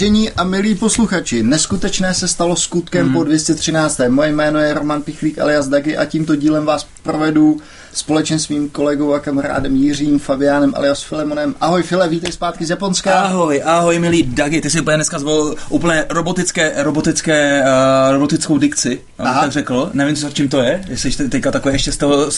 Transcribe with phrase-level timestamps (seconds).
[0.00, 3.12] Vážení a milí posluchači, neskutečné se stalo skutkem mm.
[3.12, 4.00] po 213.
[4.08, 7.60] Moje jméno je Roman Pichlík alias Dagi a tímto dílem vás provedu
[7.92, 11.54] společně s mým kolegou a kamarádem Jiřím Fabiánem alias Filemonem.
[11.60, 13.20] Ahoj File, vítej zpátky z Japonska.
[13.20, 19.00] Ahoj, ahoj milý Dagi, ty si úplně dneska zvolil úplně robotické, robotické, uh, robotickou dikci,
[19.18, 19.40] Aha.
[19.40, 19.90] tak řekl.
[19.92, 22.30] Nevím, co, čím to je, jestli jste teďka takový ještě z toho uh,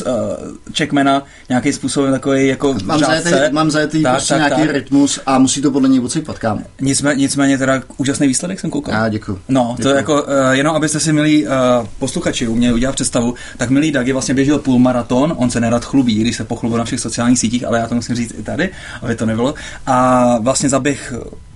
[0.77, 4.70] Checkmana nějakým způsobem takový jako Mám zajetý, mám zajetý tak, prostě tak, nějaký tak.
[4.70, 6.64] rytmus a musí to podle něj odsypat, kam.
[6.80, 8.95] Nicméně, nicméně teda úžasný výsledek jsem koukal.
[8.95, 9.39] Já děkuji.
[9.48, 9.83] No, děkuju.
[9.83, 11.53] to je jako, uh, jenom abyste si milí uh,
[11.98, 16.37] posluchači uměli udělat představu, tak milý Dagi vlastně běžel půlmaraton, on se nerad chlubí, když
[16.37, 18.71] se pochlubí na všech sociálních sítích, ale já to musím říct i tady,
[19.03, 19.55] aby to nebylo.
[19.87, 21.15] A vlastně zaběh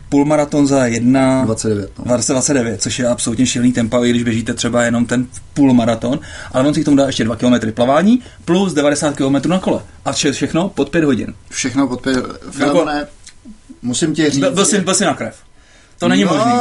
[0.09, 2.05] půlmaraton za 1 29, no.
[2.05, 6.21] 29, což je absolutně šílený tempo, i když běžíte třeba jenom ten půlmaraton,
[6.53, 9.81] ale on si k tomu dá ještě 2 km plavání plus 90 km na kole.
[10.05, 11.35] A vše, všechno pod 5 hodin.
[11.51, 12.17] Všechno pod 5
[12.51, 13.11] Filemone, jako,
[13.83, 14.41] musím tě říct.
[14.41, 15.37] Byl, byl, jsi, byl jsi na krev.
[15.99, 16.53] To není no, možné.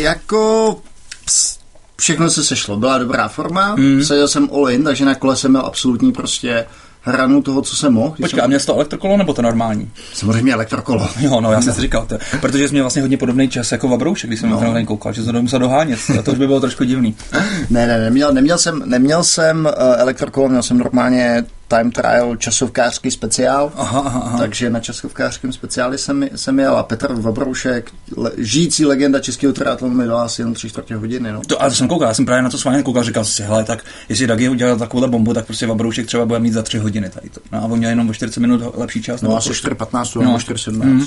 [0.00, 0.80] jako
[1.24, 1.55] ps,
[1.96, 2.76] všechno se sešlo.
[2.76, 4.04] Byla dobrá forma, mm.
[4.04, 6.66] seděl jsem all in, takže na kole jsem měl absolutní prostě
[7.06, 8.08] hranu toho, co jsem mohl.
[8.08, 8.44] Počkej, jsem...
[8.44, 9.90] a měl jsi to elektrokolo nebo to normální?
[10.14, 11.08] Samozřejmě elektrokolo.
[11.20, 13.88] Jo, no, já jsem si říkal, to, protože jsi měl vlastně hodně podobný čas jako
[13.88, 14.74] Vabroušek, když jsem no.
[14.74, 17.16] na koukal, že jsem to musel dohánět, to už by bylo trošku divný.
[17.70, 23.10] ne, ne, neměl, neměl jsem, neměl jsem uh, elektrokolo, měl jsem normálně time trial časovkářský
[23.10, 24.38] speciál, aha, aha, aha.
[24.38, 29.94] takže na časovkářském speciáli jsem, jsem jel a Petr Vabroušek, le, žijící legenda českého triatlonu
[29.94, 31.32] mi dal asi jenom tři čtvrtě hodiny.
[31.32, 31.40] No.
[31.46, 33.42] To, ale to jsem koukal, já jsem právě na to s vámi koukal, říkal si,
[33.42, 36.78] hele, tak jestli Dagi udělal takovou bombu, tak prostě Vabroušek třeba bude mít za tři
[36.78, 37.40] hodiny tady to.
[37.52, 39.22] No, a on měl jenom o 40 minut lepší čas.
[39.22, 40.38] No asi 4.15 nebo no.
[40.38, 40.84] 4.17.
[40.84, 41.06] Mm.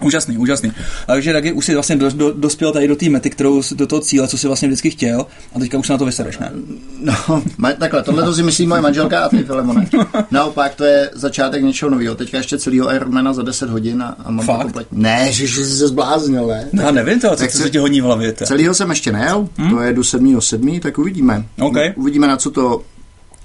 [0.00, 0.72] Úžasný, úžasný.
[1.06, 4.00] Takže taky už si vlastně do, do, dospěl tady do té mety, kterou do toho
[4.00, 6.52] cíle, co si vlastně vždycky chtěl, a teďka už se na to vysereš, ne?
[7.00, 7.42] No,
[7.78, 9.88] takhle, tohle to si myslí moje manželka a ty, Filemone.
[10.30, 12.14] Naopak, to je začátek něčeho nového.
[12.14, 14.56] Teďka ještě celého Ironmana za 10 hodin a, a mám Fakt?
[14.56, 14.98] to kompletně.
[14.98, 16.68] Ne, že jsi se zbláznil, ne?
[16.72, 18.32] No, já nevím to, co, se ti hodí v hlavě.
[18.32, 19.70] Celého jsem ještě nejel, hmm?
[19.70, 20.40] to je do 7.
[20.40, 20.80] 7.
[20.80, 21.44] tak uvidíme.
[21.60, 21.92] Okay.
[21.96, 22.82] Uvidíme, na co to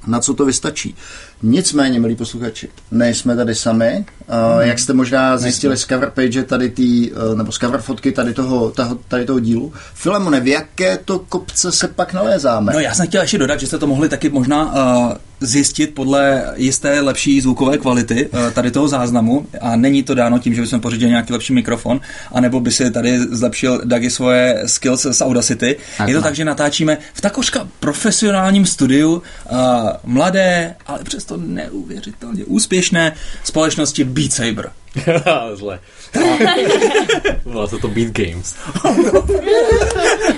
[0.07, 0.95] na co to vystačí.
[1.43, 4.05] Nicméně, milí posluchači, nejsme tady sami.
[4.27, 8.11] Uh, jak jste možná zjistili z cover page tady tý, uh, nebo z cover fotky
[8.11, 9.73] tady toho, taho, tady toho dílu.
[9.93, 12.73] Filemone, v jaké to kopce se pak nalézáme?
[12.73, 16.53] No já jsem chtěl ještě dodat, že jste to mohli taky možná uh, zjistit podle
[16.55, 20.79] jisté lepší zvukové kvality uh, tady toho záznamu a není to dáno tím, že bychom
[20.79, 25.77] pořídili nějaký lepší mikrofon, anebo by si tady zlepšil Dagi svoje skills z Audacity.
[25.97, 29.59] Tak, Je to tak, že natáčíme v takožka profesionálním studiu uh,
[30.03, 33.13] mladé, ale přesto neuvěřitelně úspěšné
[33.43, 34.71] společnosti Beat Saber.
[35.53, 35.79] Zle.
[37.45, 38.55] Volá se to Beat Games.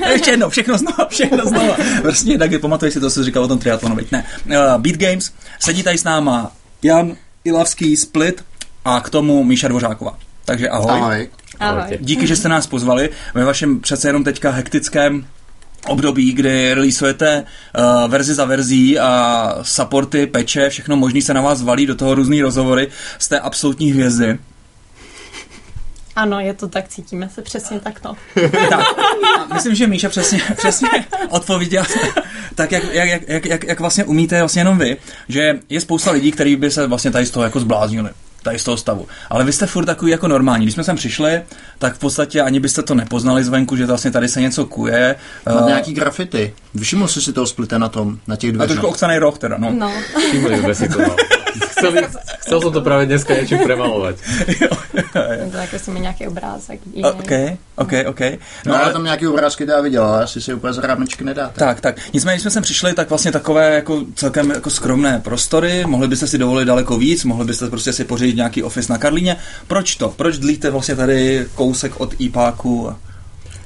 [0.12, 1.78] Ještě jednou, všechno znova, všechno znova.
[2.04, 4.26] Vlastně, tak pamatuješ si to, co jsi říkal o tom triatlonu, veď ne.
[4.46, 6.52] Uh, Beat Games, sedí tady s náma
[6.84, 8.46] Jan Ilavský Split
[8.86, 10.18] a k tomu Míša Dvořáková.
[10.46, 10.92] Takže ahoj.
[10.92, 11.30] Ahoj.
[11.60, 11.98] ahoj.
[12.02, 15.26] Díky, že jste nás pozvali ve vašem přece jenom teďka hektickém
[15.88, 21.62] období, kdy releaseujete uh, verzi za verzí a supporty, peče, všechno možný se na vás
[21.62, 22.88] valí, do toho různý rozhovory,
[23.20, 24.40] jste absolutní hvězdy.
[26.16, 28.14] Ano, je to tak, cítíme se přesně takto.
[28.70, 30.90] tak, myslím, že Míša přesně, přesně
[31.30, 31.86] odpověděla
[32.56, 34.98] tak, jak, jak, jak, jak, jak vlastně umíte vlastně jenom vy,
[35.30, 38.10] že je spousta lidí, kteří by se vlastně tady z toho jako zbláznili
[38.44, 39.08] tady z toho stavu.
[39.30, 40.66] Ale vy jste furt takový jako normální.
[40.66, 41.42] Když jsme sem přišli,
[41.80, 45.16] tak v podstatě ani byste to nepoznali zvenku, že vlastně tady se něco kuje.
[45.46, 46.54] Má uh, nějaký grafity.
[46.82, 48.72] Všiml jsi si toho splite na tom, na těch dveřích?
[48.72, 49.72] A trošku ochcanej roh teda, no.
[49.72, 49.92] No.
[50.28, 51.16] Všimli si to, no.
[51.78, 51.92] Chcel,
[52.42, 54.16] chcel som to práve dneska niečím premalovať.
[55.52, 56.80] to jako mi nějaký obrázek.
[57.04, 57.32] OK,
[57.76, 58.22] OK, OK.
[58.66, 61.60] No, no ale tam nějaký obrázky já viděla, asi si úplně z rámečky nedáte.
[61.60, 61.96] Tak, tak.
[62.14, 66.28] Nicméně, když jsme sem přišli, tak vlastně takové jako celkem jako skromné prostory, mohli byste
[66.28, 69.38] si dovolit daleko víc, mohli byste prostě si pořídit nějaký office na Karlíně.
[69.68, 70.10] Proč to?
[70.10, 72.94] Proč dlíte vlastně tady kousek od IPáku?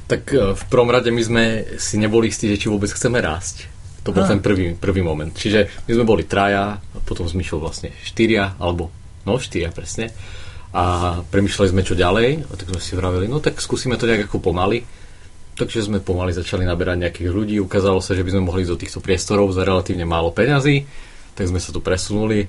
[0.08, 1.44] Tak eh, v prvom rade my sme
[1.80, 3.72] si neboli istí, že či vôbec chceme rásť.
[4.02, 5.30] To bol ten prvý, prvý moment.
[5.30, 8.90] Čiže my sme boli traja, a potom sme išli vlastne štyria, alebo
[9.30, 10.10] no štyria presne.
[10.74, 14.26] A premyšľali sme čo ďalej, a tak sme si vravili, no tak skúsime to nejak
[14.26, 14.82] ako pomaly.
[15.54, 18.82] Takže sme pomaly začali naberať nejakých ľudí, ukázalo sa, že by sme mohli ísť do
[18.82, 20.88] týchto priestorov za relatívne málo peňazí,
[21.38, 22.48] tak sme sa tu presunuli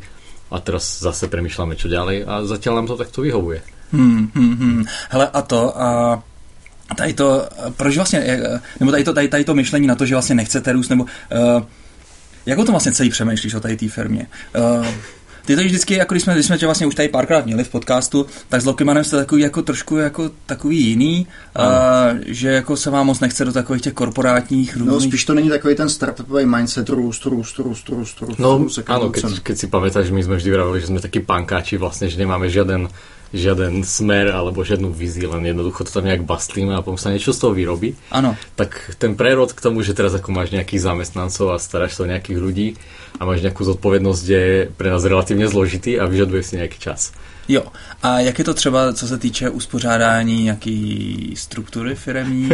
[0.49, 3.61] a teraz zase premyšľame čo ďalej a zatiaľ nám to takto vyhovuje.
[3.93, 4.81] Hmm, hmm, hmm.
[5.13, 5.89] Hele, a to, a
[6.94, 8.41] tady to, proč vlastně,
[8.81, 11.62] nebo tady to, tady, tady to myšlení na to, že vlastně nechcete růst, nebo uh,
[12.47, 14.27] jak o tom vlastně celý přemýšlíš o tady té firmě?
[14.79, 14.87] Uh,
[15.47, 17.69] ty to vždycky, jako když jsme, když jsme tě vlastně už tady párkrát měli v
[17.69, 21.27] podcastu, tak s Lokimanem jste takový jako trošku jako takový jiný,
[21.59, 24.94] uh, že jako se vám moc nechce do takových těch korporátních různých...
[24.94, 28.39] No spíš to není takový ten startupový mindset růst, růst, růst, růst, růst.
[28.39, 28.79] No růst,
[29.12, 32.50] keď, keď si pamätáš, my jsme vždy vravili, že jsme taky pankáči vlastně, že nemáme
[32.50, 32.89] žiaden
[33.32, 37.32] žiaden smer alebo žiadnu víziu, len jednoducho to tam nejak bastlíme a potom sa niečo
[37.32, 37.96] z toho vyrobí.
[38.12, 38.37] Ano.
[38.55, 42.11] Tak ten prerod k tomu, že teraz ako máš nejakých zamestnancov a staráš sa o
[42.12, 42.69] nejakých ľudí
[43.17, 47.17] a máš nejakú zodpovednosť, je pre nás relatívne zložitý a vyžaduje si nejaký čas.
[47.49, 47.62] Jo.
[48.02, 52.50] A jak je to třeba, co se týče uspořádání nějaký struktury firemní?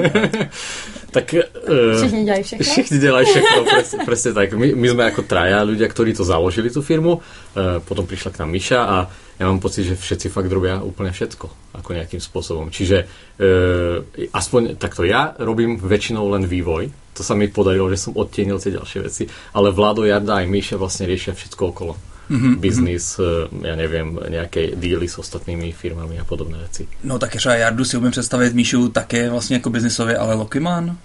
[1.10, 1.34] tak...
[1.68, 2.64] Uh, všichni dělají všechno?
[2.64, 4.52] Všichni dělají všechno, presne, presne tak.
[4.52, 7.20] My, my sme ako traja ľudia, ktorí to založili, tú firmu.
[7.20, 8.96] Uh, potom prišla k nám Miša a
[9.38, 11.46] ja mám pocit, že všetci fakt robia úplne všetko,
[11.78, 12.74] ako nejakým spôsobom.
[12.74, 14.02] Čiže uh,
[14.34, 16.90] aspoň takto ja robím väčšinou len vývoj.
[17.14, 19.24] To sa mi podarilo, že som odtienil tie ďalšie veci.
[19.54, 21.94] Ale Vlado, Jarda aj Miša vlastne riešia všetko okolo
[22.30, 22.56] mm-hmm.
[22.56, 23.20] biznis,
[23.62, 26.88] já nevím, nějaké díly s ostatními firmami a podobné věci.
[27.04, 30.96] No tak třeba Jardu si umím představit Míšu také vlastně jako biznisově, ale Lokiman?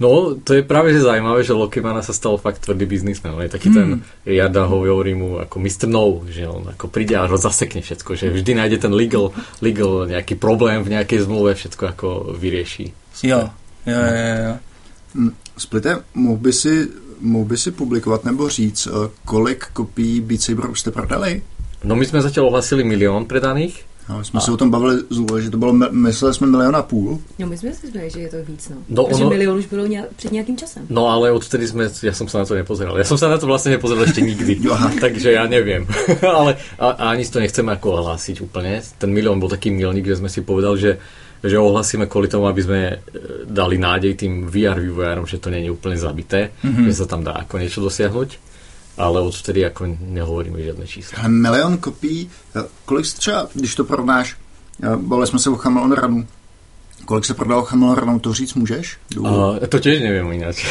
[0.00, 3.36] No, to je práve že zaujímavé, že Lokimana sa stal fakt tvrdý biznismen.
[3.36, 3.76] On je taký hmm.
[3.76, 3.88] ten,
[4.24, 5.86] Jarda hovorí mu ako Mr.
[5.92, 10.40] No, že on ako príde a zasekne všetko, že vždy nájde ten legal, legal nejaký
[10.40, 12.96] problém v nejakej zmluve, všetko ako vyrieši.
[13.28, 13.52] Jo,
[13.84, 14.54] jo, jo, jo.
[15.14, 16.74] Hm, Splite, mohl by si
[17.20, 21.42] mohl by si publikovat nebo říct, eh, kolik kopií Beat Saber už jste prodali?
[21.84, 23.84] No my jsme zatím ohlasili milion predaných.
[24.10, 24.40] No, my jsme a...
[24.40, 25.02] se o tom bavili,
[25.40, 27.18] že to bylo, mysleli jsme milion a půl.
[27.38, 28.76] No my jsme si mysleli, že je to víc, no.
[28.88, 29.28] no ono...
[29.28, 30.86] milion už bylo nějak, před nějakým časem.
[30.90, 32.98] No ale odtedy jsme, já jsem se na to nepozeral.
[32.98, 34.60] Já jsem se na to vlastně nepozeral ještě nikdy,
[35.00, 35.86] takže já nevím.
[36.34, 38.82] ale a, a ani to nechceme jako ohlásit úplně.
[38.98, 40.98] Ten milion byl taký milník, kde jsme si povedal, že
[41.40, 42.96] že ohlasíme kvôli tomu, aby sme e,
[43.48, 46.84] dali nádej tým VR vývojárom, že to není úplne zabité, mm-hmm.
[46.84, 48.28] že sa tam dá ako niečo dosiahnuť,
[49.00, 51.24] ale odtedy ako nehovoríme žiadne čísla.
[51.28, 54.36] Milion kopií, e, kolik třeba, když to porovnáš,
[54.82, 56.26] e, bavili jsme se o Chameleon
[57.04, 58.96] Kolik se prodalo Chameleon to říct můžeš?
[59.18, 60.62] Uh, to tiež neviem ináč.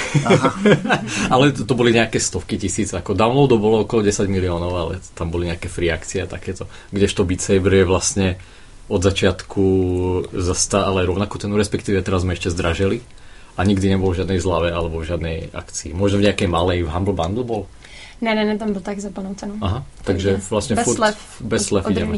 [1.34, 2.94] ale to, to boli nejaké stovky tisíc.
[2.94, 6.70] Ako downloadov bolo okolo 10 miliónov, ale tam boli nejaké free akcie a takéto.
[6.94, 8.28] Kdežto Beat Saber je vlastne
[8.88, 9.66] od začiatku
[10.32, 13.02] zasta, ale rovnako cenu, respektíve teraz sme ešte zdražili
[13.60, 15.92] a nikdy nebol v žiadnej zlave alebo v žiadnej akcii.
[15.92, 17.62] Možno v nejakej malej, v Humble Bundle bol?
[18.22, 19.54] Ne, ne, ne, tam byl tak za plnou cenu.
[19.62, 22.18] Aha, takže, vlastně bez furt, slev, bez od ideme.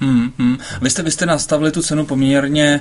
[0.00, 0.58] Hmm, hmm.
[0.82, 2.80] Vy, jste, vy jste nastavili tu cenu poměrně,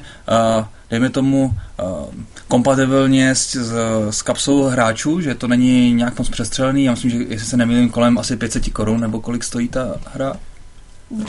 [0.58, 2.06] uh, dejme tomu, uh,
[2.48, 3.74] kompatibilně s, s,
[4.10, 6.84] s kapsou hráčů, že to není nějak moc přestřelený.
[6.84, 10.34] Já myslím, že jestli se nemýlím, kolem asi 500 korun, nebo kolik stojí ta hra?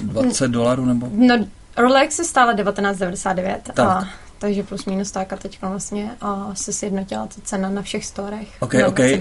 [0.02, 1.08] 20 dolarů nebo?
[1.12, 1.46] No,
[1.76, 3.78] Rolex je stále 19,99 tak.
[3.78, 4.08] a
[4.42, 8.48] takže plus minus tak a teď vlastně a se sjednotila ta cena na všech storech.
[8.60, 9.18] Okay, okay.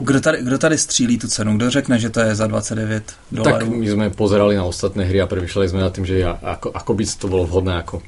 [0.00, 1.56] Kdo, tady, kdo tady střílí tu cenu?
[1.56, 3.58] Kdo řekne, že to je za 29 dolarů?
[3.58, 6.70] Tak my jsme pozerali na ostatné hry a přemýšleli jsme nad tím, že ja, ako,
[6.74, 8.02] ako by to bylo vhodné jako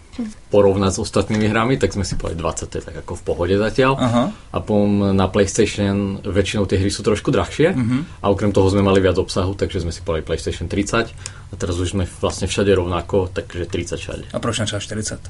[0.50, 3.58] porovnat s ostatnými hrami, tak jsme si povedali 20, je tak jako v pohodě.
[3.84, 4.32] Aha.
[4.52, 8.04] A potom na PlayStation většinou ty hry jsou trošku drahšie uh-huh.
[8.22, 11.06] a okrem toho jsme mali viac obsahu, takže jsme si povedali PlayStation 30
[11.52, 14.22] a teraz už jsme vlastně všade rovnako, takže 30 všade.
[14.32, 15.20] A proč třeba 40?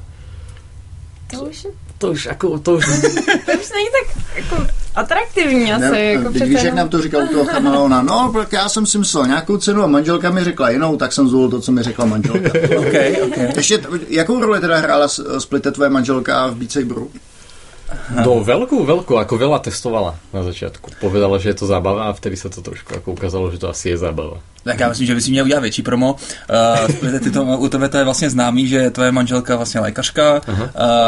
[1.30, 1.66] To už,
[1.98, 2.86] to už jako, to už...
[3.46, 5.90] to už není tak jako atraktivní asi.
[5.90, 8.98] Ne, jako víš, jak nám to říkal u toho Chameleona, no, protože já jsem si
[8.98, 12.04] myslel nějakou cenu a manželka mi řekla jinou, tak jsem zvolil to, co mi řekla
[12.04, 12.50] manželka.
[12.78, 13.52] okay, okay.
[13.56, 17.10] Ještě, jakou roli teda hrála Splite tvoje manželka v Beat Saberu?
[18.10, 20.98] No veľkú, veľkú, ako veľa testovala na začiatku.
[20.98, 23.94] Povedala, že je to zábava a vtedy sa to trošku ako ukázalo, že to asi
[23.94, 24.42] je zábava.
[24.66, 26.16] Tak já myslím, že by si měl udělat větší promo.
[27.02, 30.58] Uh, ty to, u tebe to je vlastně známý, že tvoje manželka vlastně lékařka, uh,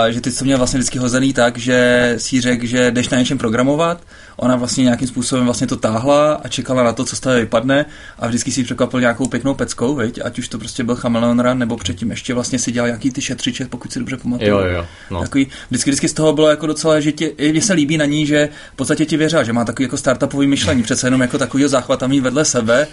[0.09, 3.19] že ty jsi to měl vlastně vždycky hozený tak, že si řekl, že jdeš na
[3.19, 4.01] něčem programovat
[4.39, 7.87] ona vlastně nějakým způsobem vlastně to táhla a čekala na to, co z toho vypadne
[8.19, 10.21] a vždycky si překvapil nějakou pěknou peckou, viď?
[10.25, 13.23] ať už to prostě byl Chameleon Run, nebo předtím ještě vlastně si dělal nějaký ty
[13.23, 14.51] šetřiče, pokud si dobře pamatuju.
[14.51, 15.21] Jo, jo, no.
[15.21, 18.27] Takový, vždycky, vždycky z toho bylo jako docela, že tě, mě se líbí na ní,
[18.27, 21.69] že v podstatě ti věřila, že má takový jako startupový myšlení, přece jenom jako takový
[21.69, 22.87] záchvat mít vedle sebe,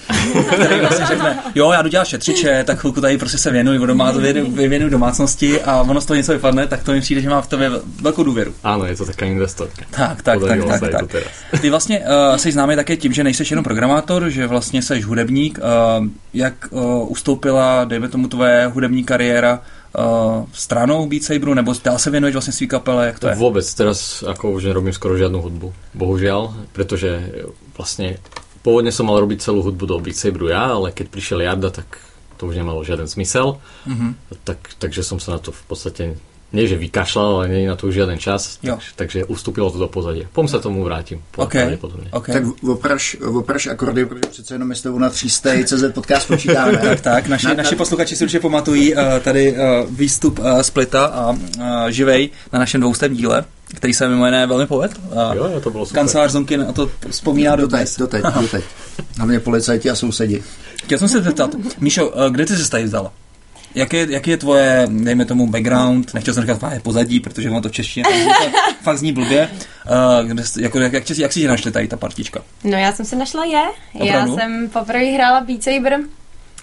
[0.56, 4.12] který vlastně řekne, jo, já jdu dělat šetřiče, tak chvilku tady prostě se věnuji, doma,
[4.48, 7.48] věnuji domácnosti a ono z toho něco vypadne, tak to mi přijde, že má v
[7.48, 7.72] tobě
[8.02, 8.54] velkou důvěru.
[8.64, 9.70] Ano, je to takový investor.
[9.92, 11.24] Tak, tak, tak, tak, tak.
[11.62, 15.60] Ty vlastně uh, jsi známý také tím, že nejseš jenom programátor, že vlastně jsi hudebník.
[16.00, 19.60] Uh, jak uh, ustoupila, dejme tomu, tvoje hudební kariéra
[19.98, 23.36] uh, stranou Beat Saberu, nebo dál se věnuješ vlastně svý kapele, jak to je?
[23.36, 27.30] Vůbec, teraz jako už nerobím skoro žádnou hudbu, bohužel, protože
[27.78, 28.18] vlastně
[28.65, 31.86] původně jsem mal robiť celou hudbu do Beat Saberu já, ale keď přišel Jarda, tak
[32.38, 34.12] to už nemalo žiaden smysel, mm-hmm.
[34.43, 36.03] tak, takže som sa na to v podstate
[36.50, 39.77] nie že vykašľal, ale nie je na to už žiaden čas, tak, takže ustúpilo to
[39.77, 40.25] do pozadia.
[40.31, 41.22] Pom sa tomu vrátim.
[41.38, 41.77] Okay.
[42.12, 42.34] okay.
[42.34, 46.77] Tak opraš, opraš akordy, protože přece jenom my s tebou na 300 CZ podcast počítáme.
[46.84, 49.57] tak, tak, naši, na, naši posluchači si určitě pamatují uh, tady uh,
[49.89, 51.38] výstup uh, Splita a uh,
[51.89, 53.45] živej na našem dvoustém díle
[53.75, 54.91] který se mimo jiné velmi poved.
[54.98, 56.01] Uh, jo, jo, to bylo super.
[56.01, 58.63] Kancelář Zonky na to vzpomíná do doteď, doteď, doteď.
[59.17, 60.44] Hlavně policajti a sousedi.
[60.84, 63.12] Chtěl jsem se zeptat, Míšo, kde ty se tady vzala?
[63.75, 67.62] jak je, jak je tvoje, dejme tomu, background, nechtěl jsem říkat je pozadí, protože mám
[67.62, 68.12] to v češtině, to
[68.84, 69.50] fakt zní blbě.
[70.29, 72.41] Uh, jako, jak, jak, jak si tě našli tady ta partička?
[72.63, 73.63] No já jsem si našla je.
[73.94, 74.32] Opravdu?
[74.32, 76.00] Já jsem poprvé hrála Beat Saber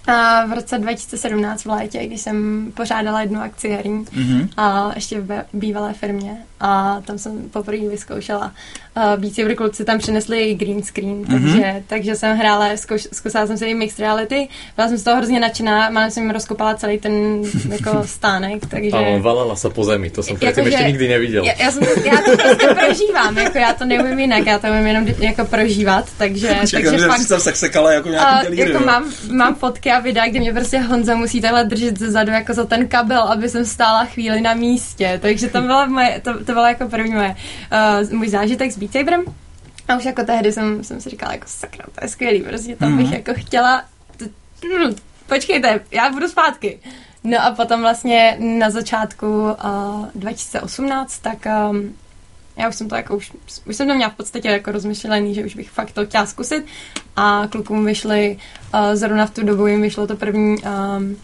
[0.07, 4.49] a v roce 2017 v létě, když jsem pořádala jednu akci herní mm-hmm.
[4.57, 8.53] a ještě v bývalé firmě a tam jsem poprvé vyzkoušela
[8.97, 11.83] uh, Beat Saber kluci tam přinesli green screen, takže, mm-hmm.
[11.87, 15.41] takže jsem hrála, zkouš, zkusila jsem si i mixed reality, byla jsem z toho hrozně
[15.41, 18.91] nadšená, mám jsem rozkopala celý ten jako stánek, takže...
[18.91, 21.45] A valala se po zemi, to jsem předtím ještě nikdy neviděl.
[21.45, 24.87] Já, já, jsem, já to prostě prožívám, jako já to neumím jinak, já to umím
[24.87, 27.21] jenom jako prožívat, takže, Čekám, takže fakt...
[27.21, 30.79] Jsem se sekala jako nějaký uh, jako mám, mám fotky a videa, kde mě prostě
[30.79, 35.19] Honza musí takhle držet zezadu jako za ten kabel, aby jsem stála chvíli na místě,
[35.23, 37.35] takže to byla moje, to, to byla jako první moje,
[38.05, 39.25] uh, můj zážitek s Beat Saberem.
[39.89, 42.97] A už jako tehdy jsem, jsem si říkala, jako sakra, to je skvělý, prostě tam
[42.97, 43.13] bych mm-hmm.
[43.13, 43.85] jako chtěla,
[44.65, 44.95] hm,
[45.27, 46.81] počkejte, já budu zpátky.
[47.25, 51.95] No a potom vlastně na začátku uh, 2018, tak um,
[52.57, 53.33] já už jsem to jako už,
[53.67, 56.67] už jsem to měla v podstatě jako rozmyšlený, že už bych fakt to chtěla zkusit
[57.17, 58.39] a klukům vyšly,
[58.75, 61.17] uh, zrovna v tu dobu jim vyšlo to první um,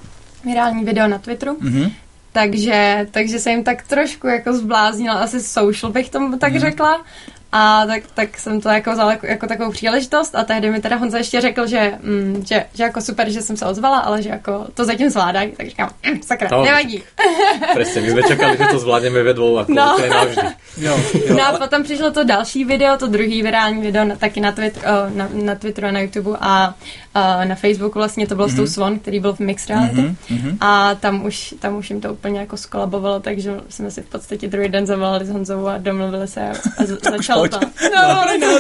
[0.45, 1.93] virální video na Twitteru, mm-hmm.
[2.33, 6.61] takže, takže se jim tak trošku jako zbláznila, asi social bych tomu tak mm-hmm.
[6.61, 7.05] řekla
[7.52, 10.97] a tak, tak jsem to jako vzala jako, jako takovou příležitost a tehdy mi teda
[10.97, 14.28] Honza ještě řekl, že, mm, že, že jako super, že jsem se ozvala, ale že
[14.28, 17.02] jako to zatím zvládají, tak říkám, mm, sakra, no, nevadí.
[17.75, 19.97] Přesně, my jsme čekali, že to zvládneme ve dvou, jako no.
[20.11, 20.43] navždy.
[20.76, 21.37] Jo, jo.
[21.37, 24.83] No a potom přišlo to další video, to druhý virální video na, taky na, Twitter,
[25.14, 26.75] na, na Twitteru a na YouTube a
[27.17, 28.52] uh, na Facebooku vlastně to bylo mm-hmm.
[28.52, 28.71] s tou mhm.
[28.71, 30.57] Swan, který byl v Mixed Reality mm-hmm.
[30.61, 34.49] a tam už, tam už jim to úplně jako skolabovalo, takže jsme si v podstatě
[34.49, 37.61] druhý den zavolali s Honzou a domluvili se a, a začalo to.
[37.95, 38.59] No, no,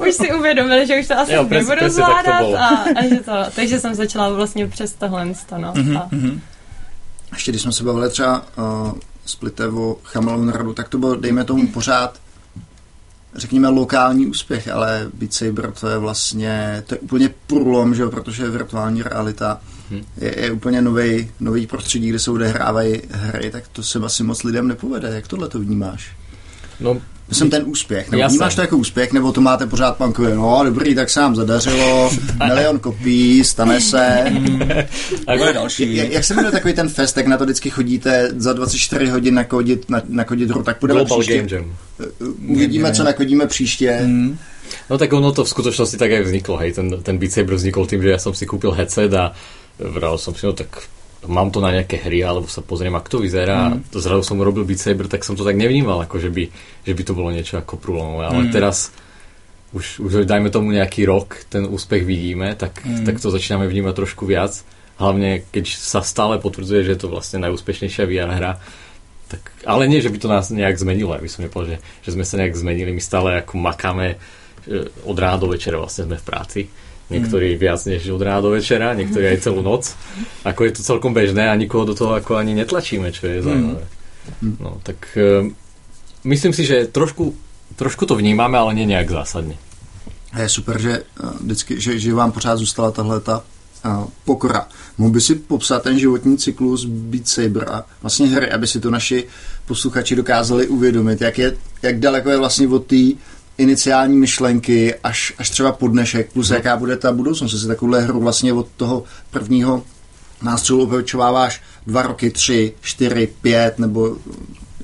[0.08, 2.66] už si uvědomili, že už to asi jo, nebudu zvládat a,
[2.96, 5.34] a že to, takže jsem začala vlastně přes tohle no.
[5.34, 6.40] Mm-hmm, a, mm-hmm.
[7.32, 8.92] Ještě když jsme se bavili třeba uh,
[9.26, 12.18] s Plitevo Chamelon tak to bylo, dejme tomu, pořád
[13.34, 18.50] řekněme, lokální úspěch, ale Beat Saber to je vlastně, to je úplně průlom, že protože
[18.50, 20.04] virtuální realita hmm.
[20.16, 24.42] je, je úplně nový, nový prostředí, kde se odehrávají hry, tak to se asi moc
[24.42, 25.08] lidem nepovede.
[25.08, 26.12] Jak tohle to vnímáš?
[26.82, 27.00] No,
[27.32, 28.10] Myslím ten úspěch.
[28.10, 31.36] Nebo vnímáš to jako úspěch, nebo to máte pořád pankově, no dobrý, tak se nám
[31.36, 32.10] zadařilo,
[32.46, 34.24] milion kopií, stane se.
[35.26, 35.96] a další.
[35.96, 39.34] Jak, jak se jmenuje takový ten fest, jak na to vždycky chodíte za 24 hodin
[39.34, 41.38] nakodit, na, nakodit hru, tak půjdeme Global příště.
[41.38, 41.76] Game Jam.
[42.48, 44.00] Uvidíme, co nakodíme příště.
[44.02, 44.38] Mm.
[44.90, 47.86] No tak ono to v skutečnosti tak aj vzniklo, hej, ten, ten Beat Saber vznikol
[47.86, 49.36] tým, že ja som si kúpil headset a
[49.76, 50.88] vral som si, no tak
[51.30, 53.70] mám to na nejaké hry, alebo sa pozriem, ako to vyzerá.
[53.70, 53.86] Mm.
[53.94, 56.50] To zrazu som robil Beat Saber, tak som to tak nevnímal, ako že by,
[56.82, 58.26] že by to bolo niečo ako prúlomové.
[58.26, 58.50] Ale mm.
[58.50, 58.90] teraz
[59.70, 63.06] už, už dajme tomu nejaký rok, ten úspech vidíme, tak, mm.
[63.06, 64.66] tak to začíname vnímať trošku viac.
[64.98, 68.52] Hlavne, keď sa stále potvrdzuje, že je to vlastne najúspešnejšia VR hra.
[69.30, 71.16] Tak, ale nie, že by to nás nejak zmenilo.
[71.16, 72.92] Ja by som nepovedal, že, že sme sa nejak zmenili.
[72.92, 74.20] My stále ako makáme
[75.02, 76.62] od rána do večera vlastne sme v práci
[77.12, 77.60] niektorí mm.
[77.60, 79.92] viac než od rána do večera, niektorí aj celú noc.
[80.48, 83.44] Ako je to celkom bežné a nikoho do toho ako ani netlačíme, čo je mm.
[83.44, 83.84] zaujímavé.
[84.40, 85.50] No, tak uh,
[86.24, 87.34] myslím si, že trošku,
[87.76, 89.58] trošku to vnímáme, ale nie nejak zásadně.
[90.32, 93.44] Je super, že, eh, vždycky, že, že vám pořád zůstala tahle ta
[93.84, 94.68] uh, pokora.
[94.98, 98.90] Mohl by si popsat ten životní cyklus Beat Saber a vlastně hry, aby si to
[98.90, 99.24] naši
[99.66, 102.96] posluchači dokázali uvědomit, jak, je, jak daleko je vlastně od té
[103.62, 106.56] iniciální myšlenky až, až třeba po dnešek, plus no.
[106.56, 109.82] jaká bude ta budoucnost, jestli takovouhle hru vlastně od toho prvního
[110.42, 114.16] nástřelu obyčováváš dva roky, tři, čtyři, pět, nebo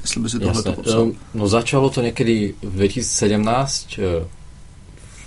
[0.01, 1.13] jestli by si tohle to popsal.
[1.35, 4.27] No začalo to někdy v 2017 eh,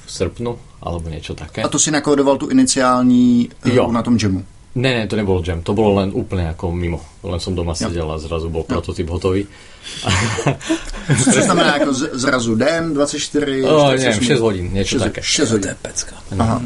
[0.05, 1.63] v srpnu, alebo něco také.
[1.63, 3.91] A to si nakódoval tu iniciální hru jo.
[3.91, 4.46] na tom jamu?
[4.75, 7.04] Ne, ne, to nebol jam, to bolo len úplne ako mimo.
[7.28, 9.44] Len som doma sedel a zrazu bol prototyp hotový.
[11.24, 15.22] Co to znamená jako zrazu den, 24, o, neviem, 6 hodín, niečo 6, také.
[15.22, 15.63] 6 hodin.
[15.63, 16.16] To je pecka.
[16.40, 16.62] Aha.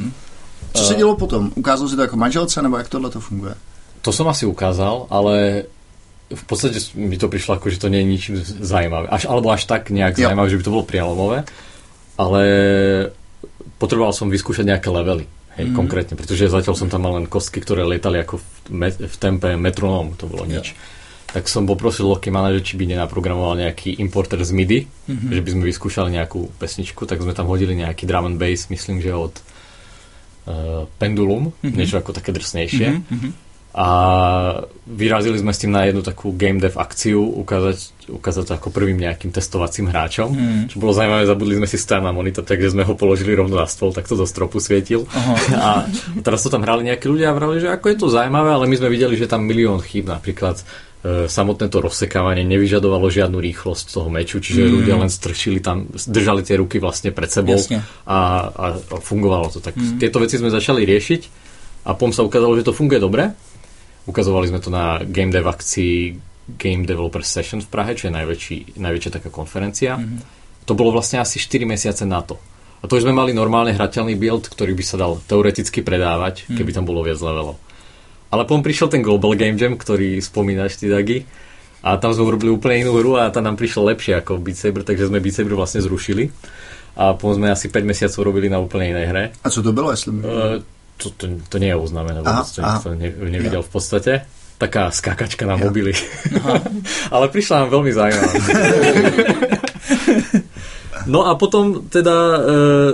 [0.74, 1.52] Co se dělo potom?
[1.56, 3.56] Ukázal si to jako manželce, nebo jak tohle to funguje?
[4.02, 5.66] To som asi ukázal, ale
[6.30, 9.10] v podstate mi to prišlo ako, že to nie je ničím zaujímavé.
[9.10, 10.30] Až, alebo až tak nejak jo.
[10.30, 11.38] zaujímavé, že by to bolo prielomové.
[12.22, 12.42] Ale
[13.82, 15.26] potreboval som vyskúšať nejaké levely.
[15.56, 15.76] Hej, mm.
[15.76, 18.46] konkrétne, pretože zatiaľ som tam mal len kostky, ktoré letali ako v,
[18.76, 20.76] me, v tempe metronóm, to bolo nič.
[20.76, 20.94] Yeah.
[21.36, 25.32] Tak som poprosil Loki manažer, či by nenaprogramoval nejaký importer z MIDI, mm-hmm.
[25.32, 29.04] že by sme vyskúšali nejakú pesničku, tak sme tam hodili nejaký drum and bass, myslím,
[29.04, 31.76] že od uh, Pendulum, mm-hmm.
[31.76, 32.88] niečo ako také drsnejšie.
[32.88, 33.45] Mm-hmm.
[33.76, 33.88] A
[34.88, 38.96] vyrazili sme s tým na jednu takú game dev akciu, ukázať, ukázať to ako prvým
[38.96, 40.64] nejakým testovacím hráčom, mm.
[40.72, 43.68] čo bolo zaujímavé, zabudli sme si stať na monitor, takže sme ho položili rovno na
[43.68, 45.04] stôl, tak to do stropu svietil.
[45.12, 45.36] Aha.
[45.60, 45.70] A
[46.24, 48.76] teraz to tam hrali nejakí ľudia a vrali, že ako je to zaujímavé, ale my
[48.80, 50.64] sme videli, že tam milión chýb, napríklad
[51.04, 54.72] e, samotné to rozsekávanie nevyžadovalo žiadnu rýchlosť toho meču, čiže mm.
[54.72, 57.68] ľudia len strčili tam, držali tie ruky vlastne pred sebou a,
[58.08, 58.18] a,
[58.56, 58.68] a
[59.04, 59.60] fungovalo to.
[59.60, 60.00] Tak mm.
[60.00, 61.44] tieto veci sme začali riešiť
[61.86, 63.36] a pom sa ukázalo, že to funguje dobre
[64.06, 66.14] Ukazovali sme to na Game Dev akcii
[66.46, 69.98] Game Developer Session v Prahe, čo je najväčší, najväčšia taká konferencia.
[69.98, 70.66] Mm-hmm.
[70.70, 72.38] To bolo vlastne asi 4 mesiace na to.
[72.82, 76.54] A to už sme mali normálne hrateľný build, ktorý by sa dal teoreticky predávať, mm.
[76.54, 77.58] keby tam bolo viac levelov.
[78.30, 81.26] Ale potom prišiel ten Global Game Jam, ktorý spomínaš ty, Dagi.
[81.86, 84.82] A tam sme urobili úplne inú hru a tá nám prišla lepšie ako Beat Saber,
[84.86, 86.30] takže sme Beat Saber vlastne zrušili.
[86.98, 89.24] A potom sme asi 5 mesiacov robili na úplne inej hre.
[89.42, 90.62] A co to bylo, jestli uh,
[90.98, 94.14] to, to, to nie je uznamené, vôbec to nikto ne, nevidel v podstate.
[94.56, 95.92] Taká skákačka na mobily.
[97.16, 98.32] Ale prišla nám veľmi zaujímavá.
[101.12, 102.40] no a potom teda e,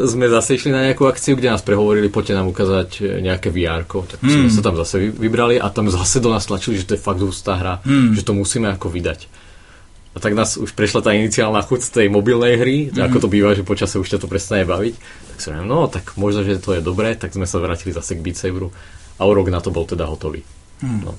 [0.10, 3.86] sme zase išli na nejakú akciu, kde nás prehovorili, poďte nám ukázať e, nejaké VR,
[3.86, 4.50] tak hmm.
[4.50, 7.22] sme sa tam zase vybrali a tam zase do nás tlačili, že to je fakt
[7.22, 8.18] hustá hra, hmm.
[8.18, 9.30] že to musíme ako vydať.
[10.12, 13.00] A tak nás už prešla tá iniciálna chuť z tej mobilnej hry, mm-hmm.
[13.00, 14.94] ako to býva, že počase už ťa to prestane baviť.
[15.32, 18.24] Tak si no tak možno, že to je dobré, tak sme sa vrátili zase k
[18.24, 18.76] Beat Saberu
[19.16, 20.44] a o rok na to bol teda hotový.
[20.84, 21.08] Mm.
[21.08, 21.16] No.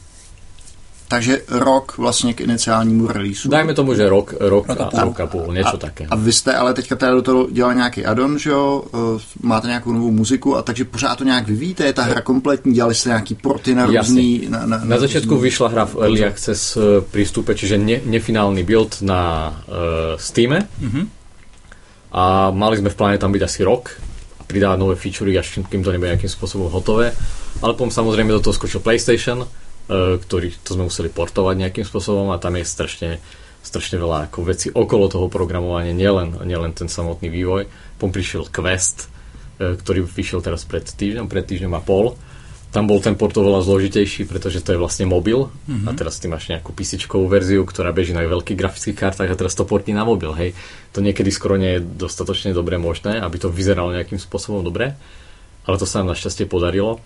[1.12, 3.52] Takže rok vlastně k iniciálnímu releaseu.
[3.52, 6.06] Dajme tomu, že rok, rok, rok a, a, rok a půl, něco také.
[6.08, 8.84] A vy jste ale teďka teda do toho dělali nějaký addon, že jo?
[8.94, 11.84] Eh, máte nějakou novou muziku a takže pořád to nějak vyvíjíte?
[11.84, 12.72] Je ta hra kompletní?
[12.72, 14.46] Dělali jste nějaký porty na různý...
[14.48, 15.42] Na, na, na, na začátku různý...
[15.42, 20.50] vyšla hra v Early Access eh, prístupe, čiže ne, nefinálny build na uh, Steam.
[20.50, 21.04] Mm-hmm.
[22.12, 24.00] A mali sme v pláne tam byť asi rok
[24.40, 27.12] a pridávať nové featurey, až kým to nebude nejakým spôsobom hotové.
[27.60, 29.44] Ale potom samozrejme do toho skočil PlayStation,
[29.92, 33.10] E, ktorý to sme museli portovať nejakým spôsobom a tam je strašne,
[33.60, 37.68] strašne veľa ako veci okolo toho programovania, nielen, nielen ten samotný vývoj.
[38.00, 39.12] Pom prišiel Quest,
[39.60, 42.16] e, ktorý vyšiel teraz pred týždňom, pred týždňom a pol.
[42.72, 45.84] Tam bol ten port oveľa zložitejší, pretože to je vlastne mobil mm-hmm.
[45.84, 49.52] a teraz ty máš nejakú písičkovú verziu, ktorá beží na veľkých grafických kartách a teraz
[49.52, 50.32] to portí na mobil.
[50.32, 50.56] Hej.
[50.96, 54.96] To niekedy skoro nie je dostatočne dobre možné, aby to vyzeralo nejakým spôsobom dobre,
[55.68, 57.04] ale to sa nám našťastie podarilo.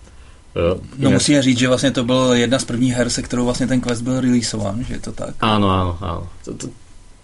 [0.57, 3.67] Uh, no musíme říct, že vlastně to byl jedna z prvních her, se kterou vlastně
[3.67, 5.37] ten quest byl releasovan, že je to tak.
[5.45, 6.25] Áno, áno, áno.
[6.49, 6.67] To, to,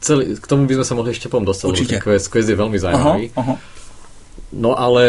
[0.04, 1.96] celý, k tomu by sme sa mohli ešte potom dostať, Určite.
[1.96, 3.32] ten quest, quest je veľmi zaujímavý.
[3.32, 3.54] Aha, aha.
[4.52, 5.04] No ale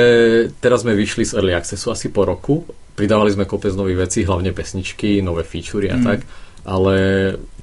[0.64, 2.64] teraz sme vyšli z Early Accessu asi po roku,
[2.96, 6.06] pridávali sme kopec nových vecí, hlavne pesničky, nové featurey a mm.
[6.08, 6.24] tak,
[6.64, 6.96] ale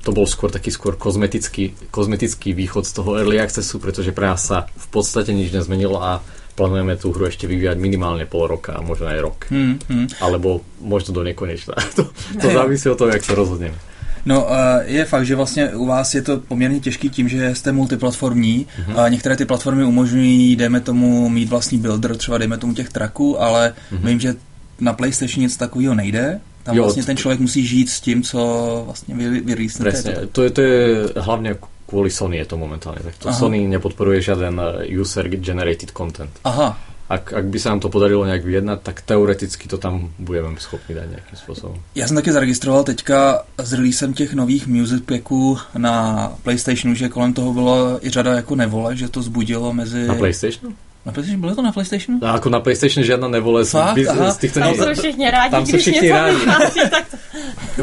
[0.05, 4.45] to bol skôr taký skôr kozmetický, kozmetický východ z toho Early Accessu, pretože pre nás
[4.45, 6.21] sa v podstate nič nezmenilo a
[6.61, 9.39] plánujeme tú hru ešte vyvíjať minimálne pol roka a možno aj rok.
[9.49, 10.21] Hmm, hmm.
[10.21, 11.73] Alebo možno do nekonečna.
[11.97, 13.81] to, to závisí od toho, jak sa rozhodneme.
[14.21, 14.47] No,
[14.85, 18.67] je fakt, že vlastně u vás je to poměrně těžký tím, že jste multiplatformní.
[18.67, 19.11] Uh-huh.
[19.11, 23.73] Některé ty platformy umožňují, dejme tomu, mít vlastní builder, třeba dejme tomu těch tracků, ale
[23.93, 24.07] uh-huh.
[24.07, 24.35] vím, že
[24.81, 26.41] na PlayStation nic takového nejde.
[26.63, 28.39] Tam jo, vlastně ten člověk musí žít s tím, co
[28.85, 31.57] vlastně vy, vy Presne, to je, to je hlavně
[31.91, 33.29] kvôli Sony je to momentálne takto.
[33.29, 33.35] Aha.
[33.35, 36.31] Sony nepodporuje žiaden eh, user-generated content.
[36.47, 36.79] Aha.
[37.11, 40.95] Ak, ak by sa nám to podarilo nejak vyjednať, tak teoreticky to tam budeme schopni
[40.95, 41.77] dať nejakým spôsobom.
[41.95, 47.33] Já jsem taky zaregistroval teďka s releasem těch nových music packů na PlayStationu, že kolem
[47.33, 50.07] toho bylo i řada jako nevole, že to zbudilo mezi...
[50.07, 50.75] Na PlayStationu?
[51.07, 52.19] Na PlayStation, bylo to na PlayStationu?
[52.23, 53.65] No, jako na PlayStation žádná nevole.
[53.65, 53.99] Fakt?
[53.99, 56.37] Z, z těchto tam jsou všichni rádi, tam jsou všichni rádi.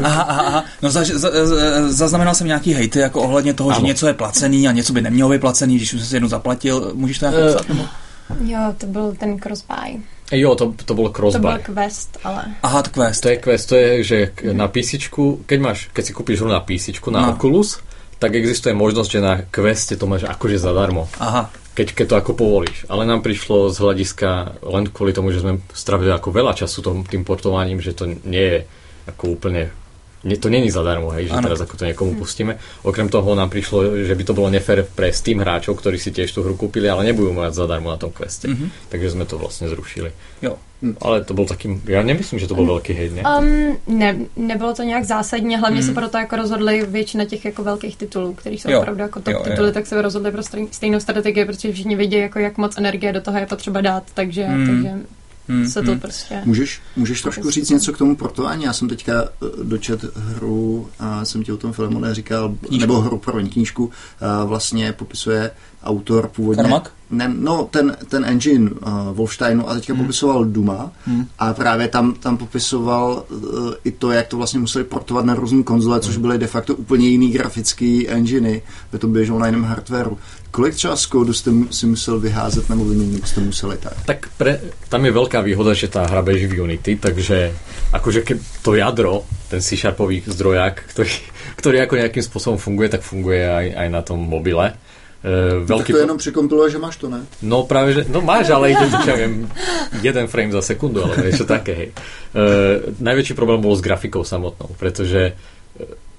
[0.02, 0.64] aha, aha, aha.
[0.82, 1.30] No za, za,
[1.88, 3.80] zaznamenal jsem nějaký hejty jako ohledně toho, ano.
[3.80, 6.92] že něco je placený a něco by nemělo být placený, když už jsi jednou zaplatil.
[6.94, 7.86] Můžeš to nějak uh,
[8.40, 10.02] Jo, to byl ten crossbuy.
[10.32, 11.52] Jo, to, to bolo crossbuy.
[11.52, 12.44] To bol quest, ale...
[12.62, 13.22] Aha, to quest.
[13.22, 15.08] To je quest, to je, že na PC,
[15.46, 17.32] keď máš, keď si kúpiš hru na PC, na no.
[17.32, 17.80] Oculus,
[18.18, 21.08] tak existuje možnosť, že na queste to máš akože zadarmo.
[21.18, 22.82] Aha keď, keď to ako povolíš.
[22.90, 27.06] Ale nám prišlo z hľadiska len kvôli tomu, že sme stravili ako veľa času tom,
[27.06, 28.58] tým portovaním, že to nie je
[29.06, 29.87] ako úplne nie,
[30.40, 31.46] to není zadarmo, hej, že ano.
[31.46, 32.58] teraz ako to niekomu pustíme.
[32.82, 36.34] Okrem toho nám prišlo, že by to bolo nefér pre Steam hráčov, ktorí si tiež
[36.34, 38.50] tú hru kúpili, ale nebudú mať zadarmo na tom queste.
[38.50, 38.90] Mm-hmm.
[38.90, 40.10] Takže sme to vlastne zrušili.
[40.42, 40.58] Jo.
[41.00, 42.68] Ale to byl taký, já nemyslím, že to byl mm.
[42.68, 43.22] velký hejt, ne?
[43.38, 45.86] Um, ne, nebylo to nějak zásadně, hlavně mm.
[45.86, 48.80] se proto jako rozhodli většina těch jako velkých titulů, který jsou jo.
[48.80, 49.72] opravdu jako top jo, tituly, jo.
[49.72, 53.38] tak se rozhodli pro stejnou strategii, protože všichni vědí, jako jak moc energie do toho
[53.38, 54.66] je potřeba dát, takže, mm.
[54.66, 54.90] takže
[55.48, 56.00] Hmm, se to hmm.
[56.00, 56.42] prostě...
[56.44, 58.64] Můžeš, můžeš trošku říct něco k tomu portování?
[58.64, 62.80] Já jsem teďka eh, dočet hru a jsem ti o tom filmu říkal, knížku.
[62.80, 65.50] nebo hru, pro knížku, a vlastně popisuje
[65.84, 66.62] autor původně.
[66.62, 66.92] Karmak?
[67.10, 70.02] Ne, no, ten, ten engine uh, Wolfsteinu a teďka hmm.
[70.02, 71.26] popisoval Duma hmm.
[71.38, 75.62] a právě tam, tam popisoval uh, i to, jak to vlastně museli portovat na různé
[75.62, 76.22] konzole, což hmm.
[76.22, 78.62] byly de facto úplně jiný grafický enginy,
[78.92, 80.18] by to běželo na jiném hardwareu.
[80.50, 83.92] Kolik třeba z kódu jste si musel vyházet nebo vyměnit, jste museli tak?
[84.04, 87.52] Tak pre, tam je veľká výhoda, že tá hra beží v Unity, takže
[87.92, 88.24] akože
[88.64, 91.14] to jadro, ten C-Sharpový zdrojak, ktorý,
[91.60, 94.72] ktorý ako nejakým spôsobom funguje, tak funguje aj, aj na tom mobile.
[95.18, 97.26] Uh, veľký tak to jenom přikompiluje, že máš to, ne?
[97.42, 99.50] No práve, že, no máš, ale ide, čo viem,
[99.98, 101.90] jeden frame za sekundu, alebo niečo také, hej.
[102.30, 105.34] Uh, najväčší problém bol s grafikou samotnou, pretože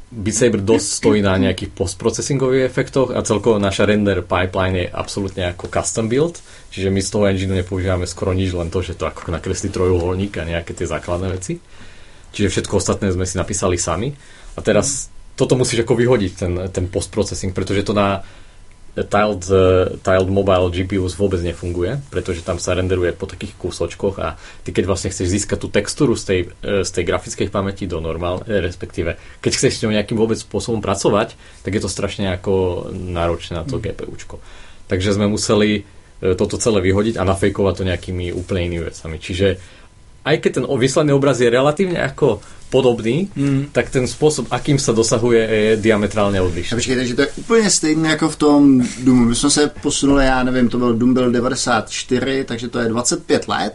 [0.10, 5.54] Beat Saber dosť stojí na nejakých postprocesingových efektoch a celkovo naša render pipeline je absolútne
[5.54, 6.42] ako custom build,
[6.74, 10.34] čiže my z toho engineu nepoužívame skoro nič, len to, že to ako nakreslí trojuholník
[10.42, 11.62] a nejaké tie základné veci.
[12.34, 14.10] Čiže všetko ostatné sme si napísali sami.
[14.58, 18.26] A teraz toto musíš ako vyhodiť, ten, ten postprocessing, pretože to na
[18.96, 24.36] tiled, uh, tiled mobile GPUs vôbec nefunguje, pretože tam sa renderuje po takých kúsočkoch a
[24.66, 28.02] ty keď vlastne chceš získať tú textúru z tej, uh, z tej grafickej pamäti do
[28.02, 32.30] normál, eh, respektíve keď chceš s ňou nejakým vôbec spôsobom pracovať, tak je to strašne
[32.34, 33.84] ako náročné na to mm.
[33.90, 34.42] GPUčko.
[34.90, 35.86] Takže sme museli
[36.20, 39.24] toto celé vyhodiť a nafejkovať to nejakými úplne inými vecami.
[39.24, 39.48] Čiže
[40.28, 43.66] aj keď ten výsledný obraz je relatívne ako podobný, mm.
[43.72, 46.76] tak ten způsob, akým se dosahuje, je diametrálně odlišný.
[46.76, 49.26] Počkej, takže to je úplně stejné jako v tom Doomu.
[49.26, 53.48] My jsme se posunuli, já nevím, to byl Doom byl 94, takže to je 25
[53.48, 53.74] let.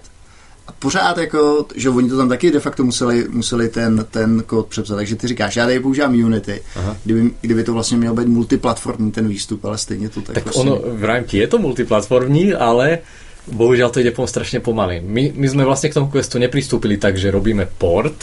[0.67, 4.67] A pořád jako, že oni to tam taky de facto museli, museli ten, ten kód
[4.67, 4.97] přepsat.
[4.97, 6.63] Takže ty říkáš, já tady používám Unity,
[7.05, 10.73] kdyby, kdyby to vlastně měl být multiplatformní ten výstup, ale stejně to tak Tak vlastně...
[10.73, 12.99] ono, vrajím ti, je to multiplatformní, ale
[13.45, 15.05] bohužiaľ to ide pom strašne pomaly.
[15.05, 18.17] My, my sme vlastne k tomu questu nepristúpili tak, že robíme port,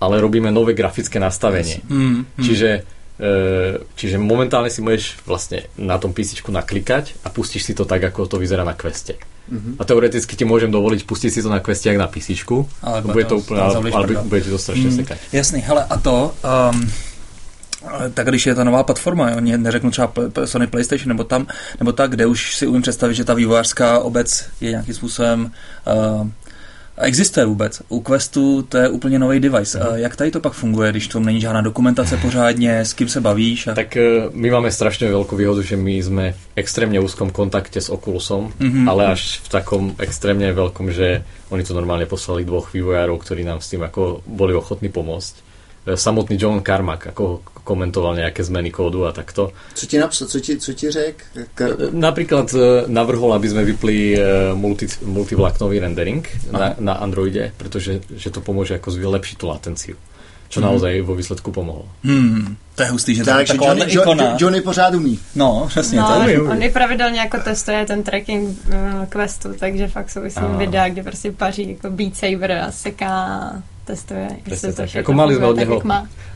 [0.00, 1.84] ale robíme nové grafické nastavenie.
[1.84, 2.24] Mm, mm.
[2.40, 2.70] Čiže,
[3.20, 3.30] e,
[3.94, 8.24] čiže momentálne si môžeš vlastne na tom písičku naklikať a pustíš si to tak, ako
[8.24, 9.20] to vyzerá na queste.
[9.50, 9.76] Mm-hmm.
[9.76, 12.64] A teoreticky ti môžem dovoliť pustiť si to na queste jak na písičku.
[12.80, 15.16] Ale bude to, úplne, ale, ale bude ti to strašne mm, sekať.
[15.36, 16.32] Jasný, hele, a to...
[16.40, 16.88] Um,
[18.14, 20.12] tak když je ta nová platforma, jo, neřeknu třeba
[20.44, 21.46] Sony PlayStation nebo tam,
[21.78, 25.52] nebo tak, kde už si umím představit, že ta vývojářská obec je nějakým způsobem
[26.20, 26.28] uh,
[27.00, 27.82] existuje vůbec.
[27.88, 29.78] U Questu to je úplně nový device.
[29.78, 29.96] Mm.
[29.96, 33.66] Jak tady to pak funguje, když to není žádná dokumentace pořádně, s kým se bavíš?
[33.66, 33.74] A...
[33.74, 37.92] Tak eh, my máme strašně velkou výhodu, že my jsme v extrémně úzkom kontakte s
[37.92, 38.90] Oculusom, mm-hmm.
[38.90, 43.60] ale až v takom extrémně velkom, že oni to normálně poslali dvoch vývojárov, ktorí nám
[43.60, 45.49] s tým ako boli ochotní pomôcť.
[45.90, 49.52] Eh, samotný John Carmack, ako komentoval nejaké zmeny kódu a takto.
[49.74, 51.16] Co ti napsal, co ti, co ti řek?
[51.54, 51.70] Kar...
[51.92, 52.58] Napríklad e,
[52.90, 54.16] navrhol, aby sme vypli
[54.58, 59.96] multi, multivláknový rendering na, na Androide, pretože že to pomôže ako vylepšiť tú latenciu.
[60.50, 60.66] Čo hmm.
[60.66, 61.86] naozaj vo výsledku pomohlo.
[62.02, 64.34] Hmm, to je hustý, že tak, to Johnny, ikona.
[64.34, 65.14] Johnny pořád umí.
[65.34, 66.00] No, přesně.
[66.00, 66.42] No, to je.
[66.42, 70.88] on i pravidelně jako testuje ten tracking uh, questu, takže fakt jsou s ním videa,
[70.88, 73.52] kde prostě paří jako Beat Saber a seká
[73.90, 74.26] testuje.
[74.46, 74.88] Presne tak.
[75.02, 75.76] Ako mali sme, od neho,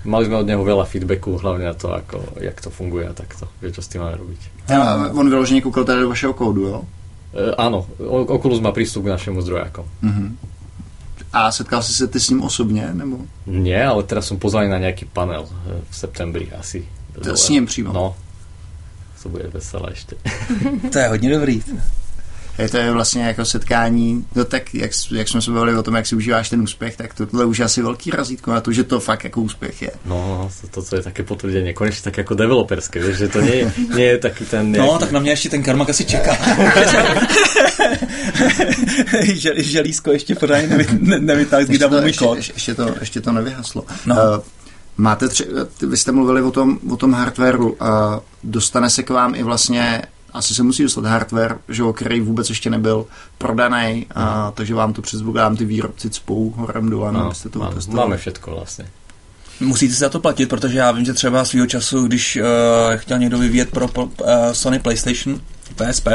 [0.04, 3.46] mali sme od neho veľa feedbacku, hlavne na to, ako, jak to funguje a takto,
[3.62, 4.40] že čo s tým máme robiť.
[4.74, 6.78] A on vyloženě koukal tady do vašeho kódu, jo?
[7.34, 9.86] E, áno, Oculus má prístup k našemu zdrojákom.
[10.02, 10.30] Uh-huh.
[11.34, 13.18] A setkal si se ty s ním osobně, nebo?
[13.46, 16.86] Nie, ale teraz som pozvaný na nejaký panel e, v septembri asi.
[17.14, 17.92] To s ním přímo?
[17.92, 18.14] No,
[19.22, 20.16] to bude veselé ještě.
[20.92, 21.62] to je hodně dobrý
[22.58, 25.94] je to je vlastně jako setkání, no tak jak, jak jsme se bavili o tom,
[25.94, 28.72] jak si užíváš ten úspěch, tak to, tohle už je asi velký razítko na to,
[28.72, 29.90] že to fakt jako úspěch je.
[30.04, 33.72] No, to, to co je také potvrzení, konečně tak jako developerské, víš, že to nie,
[33.94, 34.72] nie je taky ten...
[34.72, 34.92] Nějaký...
[34.92, 36.36] No, tak na mě ještě ten karmak asi čeká.
[39.22, 43.84] Žel, želízko ještě pořádně nevy, ne, nevytáhl, kdy ještě, ještě, ještě, to, ještě to nevyhaslo.
[44.06, 44.14] No.
[44.14, 44.20] Uh,
[44.96, 45.46] Máte tři,
[45.82, 47.76] vy jste mluvili o tom, o tom hardwareu, uh,
[48.44, 50.02] dostane se k vám i vlastně
[50.34, 53.06] asi se musí dostat hardware, že jo, který vůbec ještě nebyl
[53.38, 57.58] prodaný, a, takže vám to přes vám ty výrobci cpou horem dolů, no, abyste to
[57.58, 58.86] máme, máme všechno vlastně.
[59.60, 62.42] Musíte si za to platit, protože já vím, že třeba svýho času, když uh,
[62.96, 64.10] chtěl někdo vyvíjet pro uh,
[64.52, 65.40] Sony PlayStation,
[65.74, 66.08] PSP,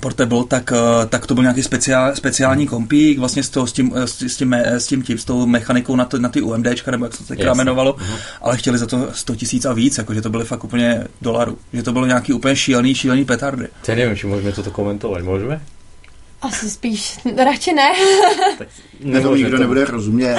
[0.00, 3.92] Portable, tak, eh, tak to byl nějaký speciál, speciální kompík vlastně s, toho, s, tím,
[3.94, 7.14] s, tím, s, tím, tím, s tou mechanikou na, to, na ty UMDčka, nebo jak
[7.14, 8.18] se to teďka jmenovalo, uh-huh.
[8.40, 11.58] ale chtěli za to 100 tisíc a víc, jakože to byly fakt úplně dolarů.
[11.72, 13.68] Že to bylo nějaký úplně šílený, šílený petardy.
[13.88, 15.60] Já nevím, či můžeme toto komentovat, můžeme?
[16.42, 17.92] Asi spíš, radši ne.
[18.58, 18.68] tak
[19.00, 19.62] nebo nikdo to...
[19.62, 20.36] nebude rozumět.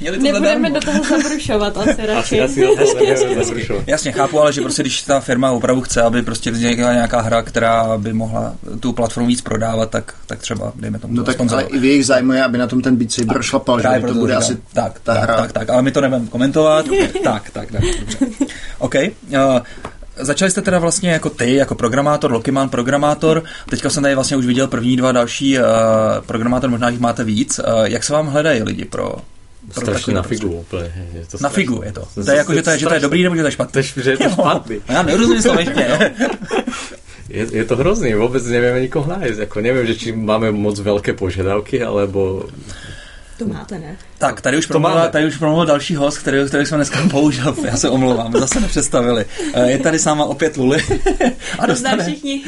[0.20, 2.40] Nebudeme do toho zabrušovat asi radši.
[2.40, 6.92] Asi, asi Jasně, chápu, ale že prostě když ta firma opravdu chce, aby prostě vznikla
[6.92, 11.24] nějaká hra, která by mohla tu platformu víc prodávat, tak, tak třeba dejme tomu No
[11.24, 13.88] tak ale i v jejich zájmu je, aby na tom ten Beat Saber šlapal, že
[14.06, 15.36] to bude asi tak, ta tak, hra.
[15.36, 16.86] Tak, tak, ale my to nebudeme komentovat.
[17.24, 18.26] tak, tak, tak, dobře.
[18.78, 18.94] OK.
[18.94, 19.58] Uh,
[20.16, 23.44] začali jste teda vlastně jako ty, jako programátor, Lokiman programátor.
[23.70, 25.64] Teďka jsem tady vlastně už viděl první dva další uh,
[26.26, 27.58] programátor, možná jich máte víc.
[27.58, 29.14] Uh, jak se vám hledají lidi pro
[29.70, 31.08] Strašně na figu úplně.
[31.12, 32.08] Je to na figu je to.
[32.24, 33.82] To je jako, že to je, že to je dobrý nebo že to je špatný.
[33.82, 34.80] Že je to špatný.
[34.88, 35.88] Já nerozumím slovenštině.
[37.28, 39.38] je, je to hrozný, vůbec nevíme nikoho nájsť.
[39.38, 42.44] Jako nevím, že či máme moc velké požadavky, alebo
[43.38, 43.96] to máte, ne?
[44.18, 47.56] Tak, tady už, promluvil, tady už promluvil další host, který, který jsme dneska použil.
[47.64, 49.24] Já se omlouvám, zase nepředstavili.
[49.54, 50.78] Eh, je tady s náma opět Luli.
[51.58, 52.42] a dostane, všichni.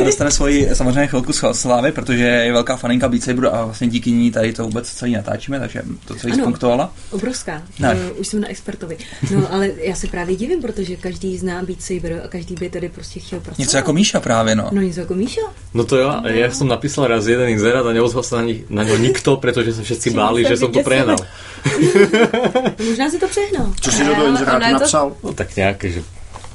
[0.00, 4.12] a dostane svoji samozřejmě chvilku slávy, protože je velká faninka Beat Saberu a vlastně díky
[4.12, 6.92] ní tady to vůbec celý natáčíme, takže to celý ano, spunktovala.
[7.10, 7.62] obrovská.
[7.78, 7.94] Ne.
[7.94, 8.96] Uh, už jsem na expertovi.
[9.34, 12.88] No, ale já se právě divím, protože každý zná Beat Saber a každý by tady
[12.88, 13.58] prostě chtěl pracovat.
[13.58, 14.68] Něco jako Míša právě, no.
[14.72, 15.40] No něco jako Míša.
[15.74, 16.28] No to jo, no.
[16.28, 19.72] já jsem napísal raz jeden inzerát a neozval se na, ní, na něho nikto, protože
[19.74, 22.76] se všetci báli, že jsem to prehnal.
[22.88, 23.72] Možná si to přehnal.
[23.80, 25.16] Co si do toho inzerátu napsal?
[25.22, 26.02] No tak nějaké, že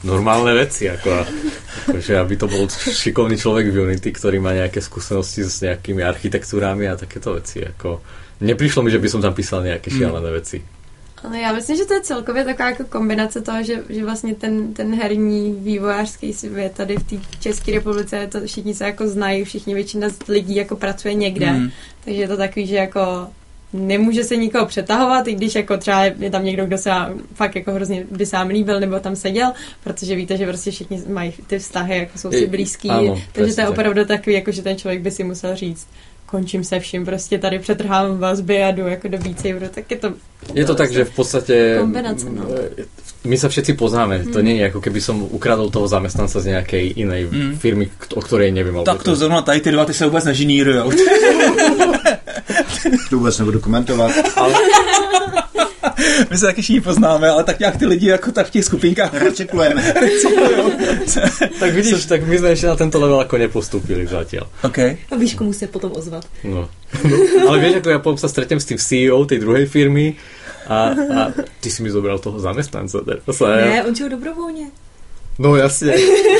[0.04, 1.10] normálne veci, ako,
[1.86, 6.02] ako že aby to bol šikovný človek v Unity, ktorý má nejaké skúsenosti s nejakými
[6.02, 7.62] architektúrami a takéto veci.
[7.62, 8.02] Ako,
[8.42, 9.98] neprišlo mi, že by som tam písal nejaké hmm.
[9.98, 10.60] šialené veci.
[11.24, 14.74] Ale já myslím, že to je celkově taková jako kombinace toho, že, že vlastně ten,
[14.74, 19.74] ten herní vývojářský svět tady v té České republice, to všichni se jako znají, všichni
[19.74, 21.70] většina z lidí jako pracuje někde, mm.
[22.06, 23.28] takže je to takový, že jako
[23.74, 26.92] nemůže se nikoho přetahovat, i když jako třeba je tam někdo, kdo se
[27.34, 29.52] fakt jako hrozně by sám líbil nebo tam seděl,
[29.84, 33.62] protože víte, že prostě všichni mají ty vztahy, jako jsou si blízký, ano, takže to
[33.62, 35.88] je opravdu takový, jako že ten člověk by si musel říct,
[36.26, 40.14] končím se vším, prostě tady přetrhávám vazby a jdu jako do Saberu, tak je to...
[40.54, 42.46] Je to tak, že v podstatě kombinace, no.
[43.22, 44.34] my sa všetci poznáme, mm.
[44.34, 47.54] to nie je ako keby som ukradol toho zamestnanca z nejakej inej mm.
[47.62, 47.86] firmy,
[48.18, 48.82] o ktorej neviem.
[48.82, 50.90] Tak to zrovna tady ty dva, ty se vůbec nežinírujou.
[53.10, 54.12] to vůbec nebudu komentovat.
[54.36, 54.54] Ale...
[56.30, 59.14] My se taky všichni poznáme, ale tak nějak ty lidi jako tak v těch skupinkách
[59.14, 59.94] recyklujeme.
[61.60, 64.40] tak vidíš, tak my jsme ještě na tento level jako nepostupili zatím.
[64.64, 64.98] Okay.
[65.12, 66.26] A víš, komu se potom ozvat.
[66.44, 66.70] No.
[67.48, 70.16] ale víš, jako já potom se stretnem s tím CEO té druhé firmy
[70.68, 70.84] a,
[71.18, 72.98] a ty si mi zobral toho zaměstnance.
[73.42, 74.66] Ne, on čeho dobrovolně.
[75.42, 75.94] No jasně.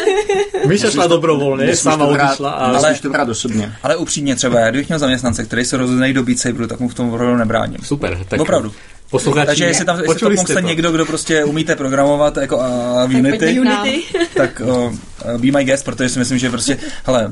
[0.68, 2.52] Míša šla dobrovolně, sama odišla.
[2.52, 2.66] A...
[2.66, 3.74] Ale to brát osobně.
[3.84, 6.90] Ale upřímně třeba, já kdybych měl zaměstnance, který se rozhodne do Beat Saberu, tak mu
[6.90, 7.80] v tom opravdu nebráním.
[7.84, 8.18] Super.
[8.28, 8.72] Tak Opravdu.
[9.10, 12.64] Posluchači, Takže jestli tam jestli to pomůže někdo, kdo prostě umíte programovat jako uh,
[13.12, 14.04] v Unity, Unity.
[14.36, 14.94] tak uh,
[15.38, 17.32] be my guest, protože si myslím, že prostě, hele,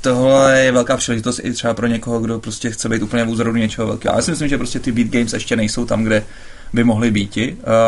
[0.00, 3.56] tohle je velká příležitost i třeba pro někoho, kdo prostě chce být úplně v úzoru
[3.56, 4.16] něčeho velkého.
[4.16, 6.24] Já si myslím, že prostě ty beat games ještě nejsou tam, kde
[6.72, 7.36] by mohly být.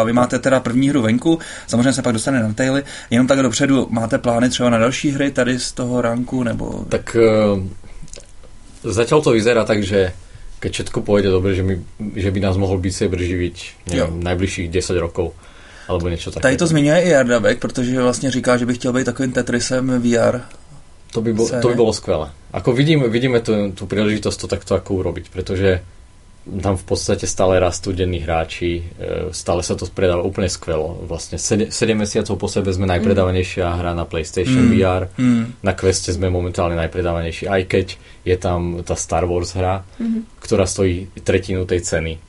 [0.05, 2.83] Vy máte teda první hru venku, samozřejmě se pak dostane na detaily.
[3.11, 6.85] Jenom tak dopředu máte plány třeba na další hry tady z toho ranku, nebo...
[6.89, 7.63] Tak uh,
[8.83, 10.13] začal to vyzerá tak, že
[10.61, 11.77] keď všetko pôjde dobre, že, my,
[12.17, 13.57] že by nás mohol byť Saber živiť
[13.93, 15.37] neviem, najbližších 10 rokov
[15.89, 16.43] alebo něco takého.
[16.43, 20.41] Tady to zmiňuje i Jardavek, protože vlastně říká, že by chtěl být takovým Tetrisem VR.
[21.13, 22.35] To by, bol, to by bolo skvelé.
[22.51, 25.79] Ako vidíme, vidíme tu, tú príležitosť to takto ako urobiť, pretože
[26.45, 31.01] tam v podstate stále rastú denní hráči, e, stále sa to predáva úplne skvelo.
[31.09, 33.77] Vlastne 7, 7 mesiacov po sebe sme najpredávanejšia mm.
[33.81, 34.73] hra na PlayStation mm.
[34.77, 35.45] VR, mm.
[35.65, 37.87] na Queste sme momentálne najpredávanejší, aj keď
[38.29, 40.45] je tam tá Star Wars hra, mm.
[40.45, 42.21] ktorá stojí tretinu tej ceny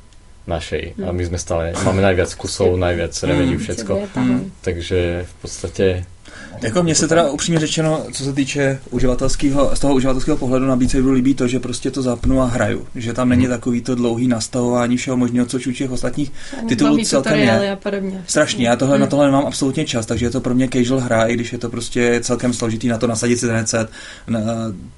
[0.47, 0.95] našej.
[0.95, 1.03] Mm.
[1.03, 3.63] A my sme stále, máme najviac kusov, najviac remedií, mm.
[3.67, 3.93] všetko.
[4.15, 4.39] Mm.
[4.63, 5.85] Takže v podstate
[6.61, 10.75] jako mně se teda upřímně řečeno, co se týče uživatelského, z toho uživatelského pohledu na
[10.75, 12.87] Beat Saberu líbí to, že prostě to zapnu a hraju.
[12.95, 13.51] Že tam není hmm.
[13.51, 16.31] takový to dlouhý nastavování všeho možného, co u těch ostatních
[16.67, 17.71] titulů celkem je.
[17.71, 18.23] A podobně.
[18.27, 19.01] Strašně, já tohle hmm.
[19.01, 21.57] na tohle nemám absolutně čas, takže je to pro mě casual hra, i když je
[21.57, 23.89] to prostě celkem složitý na to nasadit si ten headset.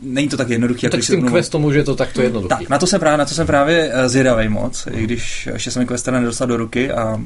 [0.01, 0.89] Není to tak jednoduché.
[0.89, 2.55] Tak s tím questom už je to takto jednoduché.
[2.55, 5.71] Tak, na to jsem právě, na to jsem právě eh, zvědavý moc, i když ještě
[5.71, 7.21] jsem mi Quest nedostal do ruky a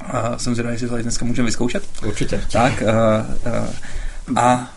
[0.00, 1.84] a jsem zvědavý, jestli to dneska můžeme vyzkoušet.
[2.06, 2.40] Určitě.
[2.52, 2.88] Tak uh,
[3.52, 4.70] uh, a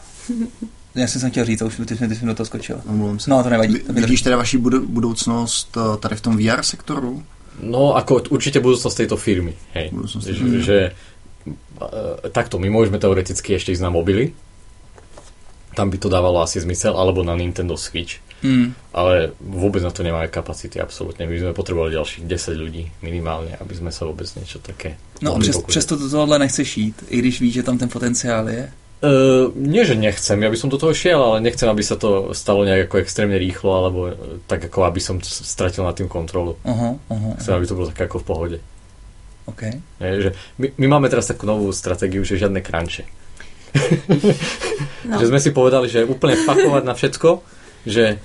[0.95, 2.81] já jsem chtěl říct, a už ty, ty jsi do toho skočil.
[3.17, 3.29] se.
[3.29, 3.79] No, to nevadí.
[3.79, 7.23] To Vidíš teda vaši budoucnost tady v tom VR sektoru?
[7.61, 9.53] No, ako určitě budoucnost této firmy.
[9.73, 9.91] Hej.
[10.19, 10.91] že, že
[12.31, 14.31] takto, my môžeme teoreticky ešte ísť na mobily,
[15.75, 18.21] tam by to dávalo asi zmysel, alebo na Nintendo Switch.
[18.43, 18.75] Hmm.
[18.91, 21.23] Ale vôbec na to nemáme kapacity, absolútne.
[21.23, 25.57] My sme potrebovali ďalších 10 ľudí minimálně, aby sme sa vôbec niečo také No přes,
[25.63, 28.71] přesto to tohle nechceš jít, i když víš, že tam ten potenciál je?
[29.03, 32.31] Uh, nie, že nechcem, ja by som do toho šiel, ale nechcem, aby sa to
[32.31, 33.99] stalo nejak ako extrémne rýchlo, alebo
[34.47, 36.55] tak ako aby som stratil nad tým kontrolu.
[36.63, 38.57] Uh-huh, uh-huh, chcem, aby to bolo tak ako v pohode.
[39.43, 39.83] Okay.
[39.99, 43.03] Je, že my, my máme teraz takú novú stratégiu, že žiadne crunche.
[45.11, 45.19] no.
[45.19, 47.29] že sme si povedali, že úplne fakovať na všetko,
[47.83, 48.23] že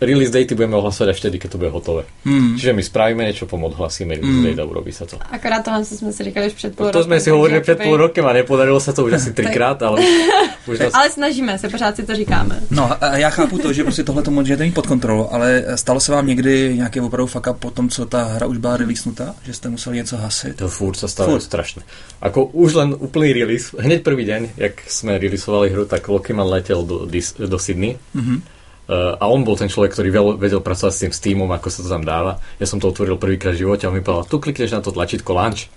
[0.00, 2.02] release daty budeme ohlasovať až vtedy, keď to bude hotové.
[2.22, 2.54] Hmm.
[2.54, 4.46] Čiže my spravíme niečo, pom odhlasíme release hmm.
[4.46, 5.18] date a urobí sa to.
[5.18, 7.96] Akorát to jsme si říkali už před půl no, To jsme si hovorili před půl
[7.96, 10.02] rokem a nepodarilo se to už asi třikrát, ale...
[10.66, 10.94] Už nás...
[10.94, 12.60] ale snažíme se, pořád si to říkáme.
[12.70, 16.00] No a já chápu to, že prostě tohle to můžete mít pod kontrolou, ale stalo
[16.00, 19.34] se vám někdy nějaký opravdu fuck up po tom, co ta hra už byla releasenutá,
[19.42, 20.56] že jste museli něco hasit?
[20.56, 21.82] To furt se stalo strašně.
[22.22, 26.82] Ako už len úplný release, hned prvý den, jak jsme releaseovali hru, tak Lokiman letěl
[26.82, 27.08] do,
[27.46, 27.98] do Sydney.
[28.16, 28.40] Mm-hmm
[28.90, 31.88] a on bol ten človek, ktorý vedel, vedel pracovať s tým Steamom, ako sa to
[31.88, 32.42] tam dáva.
[32.58, 34.90] Ja som to otvoril prvýkrát v živote a on mi povedal, tu klikneš na to
[34.90, 35.70] tlačítko launch.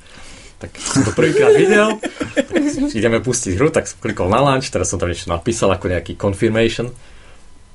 [0.56, 2.00] Tak som to prvýkrát videl,
[2.96, 6.16] ideme pustiť hru, tak som klikol na launch, teraz som tam niečo napísal ako nejaký
[6.16, 6.96] confirmation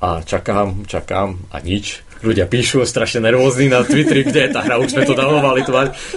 [0.01, 2.01] a čakám, čakám a nič.
[2.25, 5.73] Ľudia píšu strašne nervózni na Twitteri, kde je tá hra, už sme to dávali, to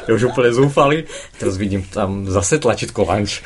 [0.08, 1.08] je už úplne zúfali.
[1.36, 3.44] Teraz vidím tam zase tlačítko launch,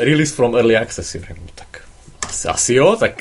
[0.00, 1.12] release from early access.
[1.56, 1.84] Tak
[2.24, 3.20] asi, asi jo, tak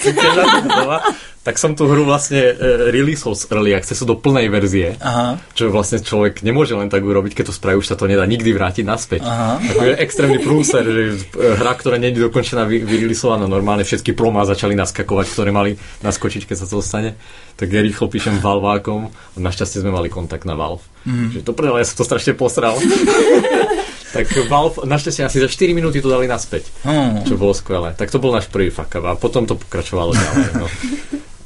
[1.39, 5.39] tak som tú hru vlastne uh, releaseol z Early Accessu do plnej verzie, Aha.
[5.55, 8.51] čo vlastne človek nemôže len tak urobiť, keď to spraví, už sa to nedá nikdy
[8.51, 9.23] vrátiť naspäť.
[9.23, 9.57] Aha.
[9.57, 14.11] To je extrémny prúser, že e, hra, ktorá nie je dokončená, vy, vyreleasovaná normálne, všetky
[14.11, 17.15] promá začali naskakovať, ktoré mali naskočiť, keď sa to stane.
[17.55, 20.83] Tak ja rýchlo píšem Valvákom a našťastie sme mali kontakt na Valve.
[21.07, 21.39] Mm.
[21.39, 22.75] Že to predal, ja som to strašne posral.
[24.15, 27.29] tak Valve našťastie asi za 4 minúty to dali naspäť, hmm.
[27.29, 27.93] čo bolo skvelé.
[27.93, 30.49] Tak to bol náš prvý fuck up a potom to pokračovalo ďalej.
[30.57, 30.65] No.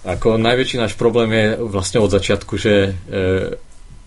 [0.03, 3.55] Ako najväčší náš problém je vlastne od začiatku, že, e,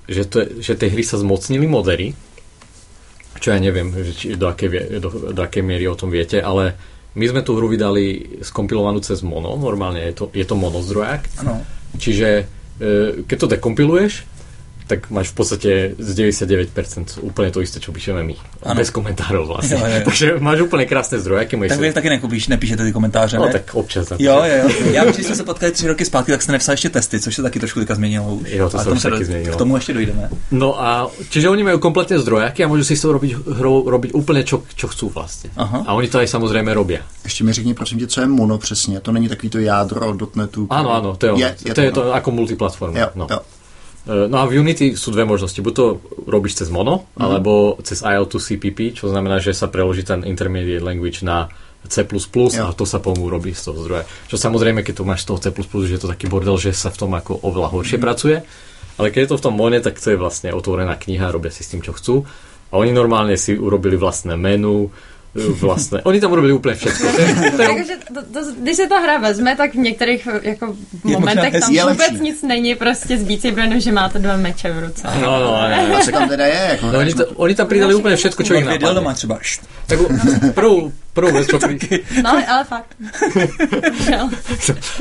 [0.05, 2.13] že, to, že tej hry sa zmocnili modery,
[3.41, 6.77] čo ja neviem, že či, do, akej, do, do akej miery o tom viete, ale
[7.17, 11.25] my sme tú hru vydali skompilovanú cez mono, normálne je to, je to monozdrojak.
[11.41, 11.65] Ano.
[11.97, 12.45] Čiže e,
[13.25, 14.36] keď to dekompiluješ,
[14.87, 18.35] tak máš v podstate z 99% úplne to isté, čo píšeme my.
[18.63, 18.79] Ano.
[18.79, 19.75] Bez komentárov vlastne.
[19.75, 20.05] Jo, jo, jo.
[20.07, 21.43] Takže máš úplne krásné zdroje.
[21.43, 24.13] Aké tak vy taky nekupíš, nepíšete ty komentáře, No tak občas.
[24.19, 24.69] Jo, jo, jo.
[24.93, 27.43] Já když jsme se potkali tři roky zpátky, tak jste nepsal ještě testy, což se
[27.43, 28.51] taky trošku teďka změnilo už.
[28.51, 29.55] Jo, to se už taky změnilo.
[29.55, 30.31] K tomu ještě dojdeme.
[30.51, 34.15] No a čiže oni majú kompletne zdrojaky a môžu si s tou robiť, hrou, robiť
[34.15, 35.51] úplne čo, čo chcú vlastne.
[35.59, 35.85] Aha.
[35.87, 37.03] A oni to aj samozrejme robia.
[37.25, 39.01] Ještě mi řekni prosím tě, co je mono přesně.
[39.01, 40.67] To není takový to jádro dotnetu.
[40.71, 42.99] Áno, áno, to je, je, je to, to, je to ako multiplatforma.
[42.99, 43.27] Jo, no.
[43.31, 43.39] jo.
[44.07, 45.59] Eh, no a v Unity sú dve možnosti.
[45.59, 45.87] Buď to
[46.31, 47.19] robíš cez Mono, mm.
[47.19, 51.51] alebo cez IO2 CPP, čo znamená, že sa preloží ten intermediate language na
[51.87, 52.67] C++ jo.
[52.67, 54.07] a to sa pomú robí z toho zdroja.
[54.27, 55.47] Čo samozrejme, keď to máš z toho C++,
[55.87, 58.05] že je to taký bordel, že sa v tom ako oveľa horšie mm.
[58.07, 58.37] pracuje.
[58.97, 61.67] Ale keď je to v tom Mone, tak to je vlastne otvorená kniha, robia si
[61.67, 62.25] s tým, čo chcú.
[62.71, 64.91] A oni normálne si urobili vlastné menu,
[65.61, 66.01] vlastně.
[66.03, 67.09] Oni tam robili úplně všechno.
[67.57, 71.99] Takže to, to, když se ta hra vezme, tak v některých jako momentech tam vůbec
[71.99, 72.21] lepší.
[72.21, 75.09] nic není prostě Beat Saber, že máte dva meče v ruce.
[75.15, 76.01] No, no, no, no.
[76.05, 76.69] Co tam teda je?
[76.71, 78.95] Jako no, oni, to, oni tam přidali úplně všechno, co jich napadne.
[78.95, 79.39] doma třeba.
[79.87, 79.99] Tak
[80.55, 82.03] prvou, prvou věc, čo přidali.
[82.23, 82.97] No, ale fakt.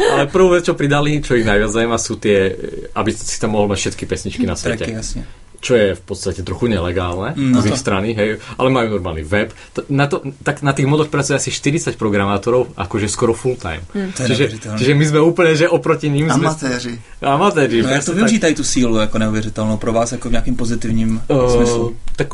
[0.12, 2.56] ale prvou věc, čo přidali, čo jich najviac zajímá, jsou ty,
[2.96, 4.78] aby si tam mohl mít všetky pesničky na světě.
[4.78, 5.26] Tracky, jasně
[5.60, 9.52] čo je v podstate trochu nelegálne mm, z ich strany, hej, ale majú normálny web.
[9.90, 13.84] Na, to, tak na tých modoch pracuje asi 40 programátorov, akože skoro full time.
[13.94, 14.12] Mm.
[14.16, 16.48] Čiže, čiže my sme úplne, že oproti ním sme...
[16.48, 16.94] Amatéři.
[17.22, 17.82] Amatéři.
[17.82, 21.56] No jak to využívají tu sílu jako neuvěřitelnou pro vás jako v nějakým pozitivním uh,
[21.56, 21.96] smyslu?
[22.16, 22.28] Tak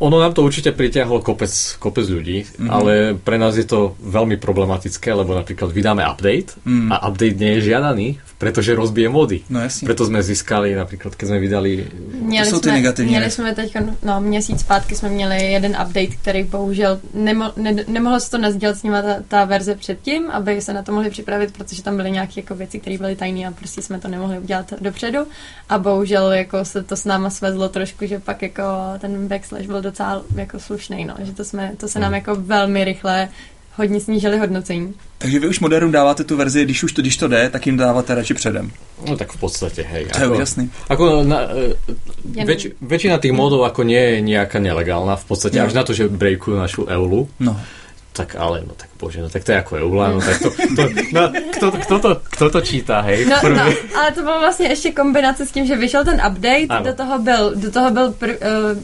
[0.00, 2.70] ono nám to určite pritiahlo kopec, kopec ľudí, mm-hmm.
[2.72, 6.88] ale pre nás je to veľmi problematické, lebo napríklad vydáme update mm.
[6.88, 9.40] a update nie je žiadaný, pretože rozbije mody.
[9.50, 9.86] No jasně.
[9.86, 11.86] Preto sme získali, například, keď jsme vydali...
[12.20, 13.10] Měli to jsou ty negativní.
[13.10, 18.20] Měli jsme teď, no měsíc zpátky jsme měli jeden update, který bohužel nemo, ne, nemohlo
[18.20, 21.52] se to nazdělat s nima ta, ta, verze předtím, aby se na to mohli připravit,
[21.52, 24.72] protože tam byly nějaké jako věci, které byly tajné a prostě jsme to nemohli udělat
[24.80, 25.18] dopředu.
[25.68, 28.62] A bohužel jako se to s náma svezlo trošku, že pak jako
[28.98, 32.84] ten backslash byl docela jako slušný, no, že to, jsme, to se nám jako velmi
[32.84, 33.28] rychle
[33.74, 34.94] hodně snížili hodnocení.
[35.18, 37.76] Takže vy už moderům dáváte tu verzi, když už to, když to jde, tak jim
[37.76, 38.70] dáváte radši předem.
[39.08, 40.06] No tak v podstatě, hej.
[40.06, 40.70] To ako, je jasný.
[40.88, 45.64] Ako na, uh, väč, väčšina tých modov ako nie je nejaká nelegálna, v podstate no.
[45.64, 47.28] až na to, že breakujú našu eulu.
[47.40, 47.56] No
[48.20, 50.82] tak ale, no tak bože, no tak to je jako Eula, no tak to, to
[51.12, 53.26] no, kto, kto, to, kdo to čítá, hej?
[53.26, 53.64] No, no,
[53.96, 56.84] ale to bylo vlastně ještě kombinace s tím, že vyšel ten update, ano.
[56.84, 58.36] do toho byl, do toho byl, pr, uh,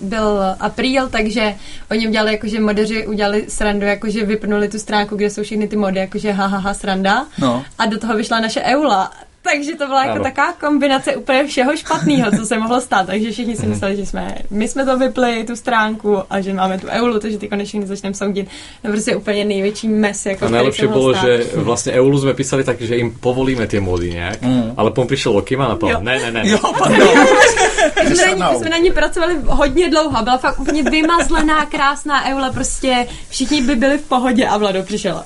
[0.03, 1.55] byl apríl, takže
[1.91, 6.01] oni udělali, jakože modeři udělali srandu, jakože vypnuli tu stránku, kde jsou všechny ty mody,
[6.01, 7.27] jakože ha, ha, ha sranda.
[7.39, 7.65] No.
[7.79, 9.13] A do toho vyšla naše Eula
[9.53, 10.25] takže to byla jako ano.
[10.25, 13.07] taková kombinace úplně všeho špatného, co se mohlo stát.
[13.07, 13.71] Takže všichni si mhm.
[13.71, 17.39] mysleli, že jsme, my jsme to vypli, tu stránku a že máme tu eulu, takže
[17.39, 18.49] ty konečně začneme soudit.
[18.85, 20.27] No prostě úplně největší mes.
[20.27, 21.25] Jako, a nejlepší bylo, stát.
[21.25, 24.73] že vlastně eulu jsme písali tak, že jim povolíme ty mody nějak, mm.
[24.77, 26.51] ale potom přišel Lokiman a povedal, ne, ne, ne.
[26.51, 26.59] Jo,
[28.09, 32.31] my, jsme na ní, jsme na ní pracovali hodně dlouho, byla fakt úplně vymazlená, krásná
[32.31, 35.25] eula, prostě všichni by byli v pohodě a Vlado přišel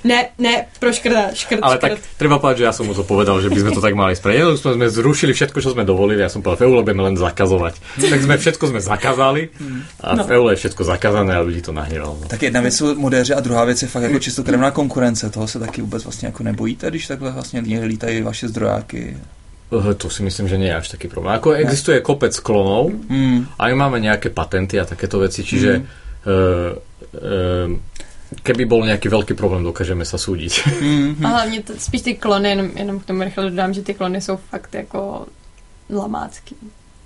[0.00, 1.84] Ne, ne, pro škrta, škrt, Ale škrt.
[1.84, 4.16] tak treba povedať, že ja som mu to povedal, že by sme to tak mali
[4.16, 4.36] spraviť.
[4.38, 6.24] Jednou sme, sme zrušili všetko, čo sme dovolili.
[6.24, 7.74] Ja som povedal, v Eule budeme len zakazovať.
[8.00, 9.52] Tak sme všetko sme zakázali
[10.00, 12.16] a v Eule je všetko zakázané a ľudí to nahnevalo.
[12.16, 12.26] No.
[12.32, 15.30] Tak jedna věc jsou modéři a druhá věc je fakt jako čistokrevná konkurence.
[15.30, 19.16] Toho se taky vůbec vlastně jako nebojíte, když takhle vlastně lítají vaše zdrojáky.
[19.90, 21.36] Eh, To si myslím, že nie je až taký problém.
[21.36, 23.46] Ako existuje kopec klonov, Hmm.
[23.58, 25.84] a my máme nejaké patenty a takéto veci, čiže Mm.
[26.26, 26.72] uh,
[27.14, 27.78] uh,
[28.42, 30.52] keby bol nejaký veľký problém, dokážeme sa súdiť.
[30.80, 31.18] Hmm.
[31.24, 34.20] A hlavně to, spíš ty klony, jenom, jenom k tomu rychle dodám, že ty klony
[34.20, 35.26] jsou fakt jako
[35.90, 36.56] lamácký.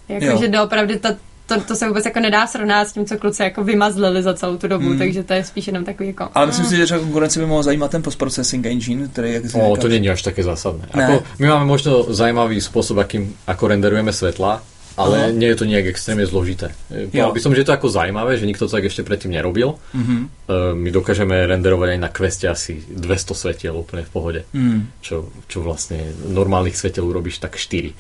[0.09, 0.19] Jo.
[0.21, 1.09] Jako, že doopravdy to,
[1.47, 4.57] to, to, se vůbec jako nedá srovnat s tím, co kluci jako vymazlili za celou
[4.57, 4.99] tu dobu, Hmm.
[4.99, 6.29] takže to je spíš jenom takový jako...
[6.35, 9.57] Ale myslím si, že třeba konkurenci by mohl zajímat ten postprocessing engine, který, jak si
[9.57, 10.89] O, říkáš, to není až také zásadné.
[10.95, 11.05] Ne.
[11.05, 14.63] Ako, my máme možno zaujímavý spôsob, akým, ako renderujeme svetla,
[14.95, 15.35] ale Aha.
[15.35, 16.71] nie je to nejak extrémne zložité.
[16.89, 19.79] Povedal by som, že je to ako zaujímavé, že nikto to tak ešte predtým nerobil.
[19.95, 24.41] Eh, My dokážeme renderovať aj na kveste asi 200 svetiel úplne v pohode.
[24.55, 24.91] Hmm.
[25.03, 27.91] Čo, čo vlastne normálnych svetiel urobíš tak 4.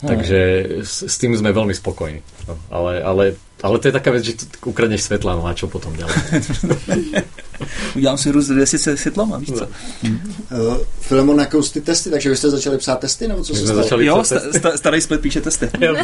[0.00, 0.16] No.
[0.16, 0.38] Takže
[0.80, 2.20] s, s tým sme veľmi spokojní.
[2.48, 3.24] No, ale, ale,
[3.62, 6.16] ale to je taká vec, že tu ukradneš svetla, no a čo potom ďalej?
[7.96, 9.64] Udělám si růst 200 světlama, víš co?
[9.64, 13.82] Uh, Filemon, jakou ty testy, takže vy jste začali psát testy, nebo co se stalo?
[13.82, 15.68] začali Jo, psať sta, sta, starý split píše testy.
[15.80, 15.96] Jo,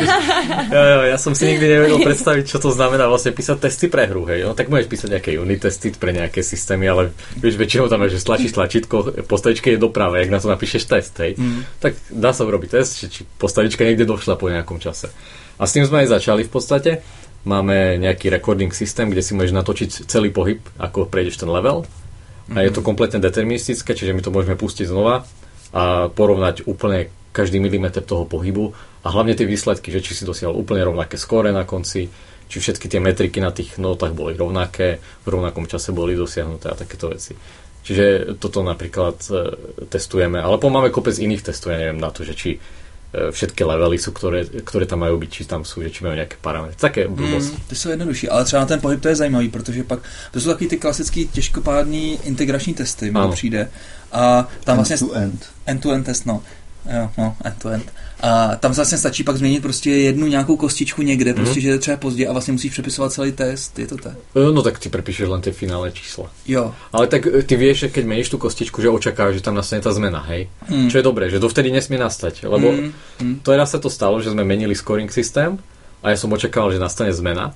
[0.73, 4.27] jo, ja som si nikdy nevedel predstaviť, čo to znamená vlastne písať testy pre hru,
[4.29, 4.45] hej.
[4.45, 7.03] No, tak môžeš písať nejaké unit testy pre nejaké systémy, ale
[7.39, 11.15] vieš, väčšinou tam je, že stlačíš tlačítko, postavička je doprava, jak na to napíšeš test,
[11.23, 11.39] hej.
[11.39, 11.65] Hmm.
[11.79, 15.13] Tak dá sa urobiť test, či, postavička niekde došla po nejakom čase.
[15.57, 16.91] A s tým sme aj začali v podstate.
[17.47, 21.87] Máme nejaký recording systém, kde si môžeš natočiť celý pohyb, ako prejdeš ten level.
[22.51, 25.23] A je to kompletne deterministické, čiže my to môžeme pustiť znova
[25.71, 30.59] a porovnať úplne každý milimeter toho pohybu a hlavne tie výsledky, že či si dosiahol
[30.59, 32.11] úplne rovnaké skóre na konci,
[32.47, 36.79] či všetky tie metriky na tých notách boli rovnaké, v rovnakom čase boli dosiahnuté a
[36.79, 37.35] takéto veci.
[37.87, 39.31] Čiže toto napríklad e,
[39.87, 42.51] testujeme, ale máme kopec iných testov, ja neviem na to, že či
[43.31, 46.37] všetky levely sú, ktoré, ktoré tam majú byť, či tam sú, že či majú nejaké
[46.43, 46.77] parametry.
[46.77, 47.57] Také blbosti.
[47.57, 50.01] Mm, ty jsou jednodušší, ale třeba na ten pohyb to je zajímavý, protože pak
[50.31, 53.71] to jsou taky ty klasický těžkopádný integrační testy, mi to přijde.
[54.13, 54.97] A tam vlastně
[55.67, 56.07] End to end.
[56.07, 56.43] test, no.
[56.95, 57.93] Jo, no, end-to-end.
[58.21, 61.43] A tam vlastně stačí pak změnit prostě jednu nějakou kostičku někde, Mhm.
[61.45, 64.13] prostě, že je třeba pozdě a vlastně musíš přepisovat celý test, je to tak?
[64.37, 66.31] E, No tak ty prepíšeš len tie finále čísla.
[66.49, 66.75] Jo.
[66.93, 69.83] Ale tak e, ty vieš, že keď meníš tú kostičku, že očakávaš, že tam nastane
[69.85, 70.49] tá zmena, hej?
[70.65, 70.89] Hmm.
[70.89, 73.45] Čo je dobré, že dovtedy nesmie nastať, lebo hmm.
[73.45, 75.61] to raz sa to stalo, že sme menili scoring systém
[76.01, 77.53] a ja som očakával, že nastane zmena,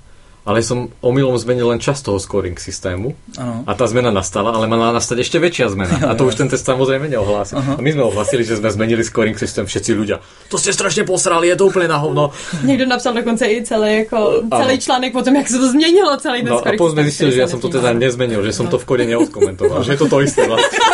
[0.50, 3.62] ale som omylom zmenil len časť toho scoring systému Ano.
[3.62, 6.10] a tá zmena nastala, ale mala nastať ešte väčšia zmena.
[6.10, 7.62] A to už ten test samozrejme neohlásil.
[7.62, 7.78] Aha.
[7.78, 10.18] A my sme ohlasili, že sme zmenili scoring systém všetci ľudia.
[10.50, 12.34] To ste strašne posrali, je to úplne na hovno.
[12.66, 14.66] Někdo napsal dokonce i celý, jako, Ano.
[14.66, 17.02] celý článek o tom, jak se to změnilo, celý ten No a scoring potom sme
[17.06, 19.04] systém, zistili, který že ja se som to teda nezmenil, že som to v kode
[19.06, 20.78] neodkomentoval, že je to to isté vlastne.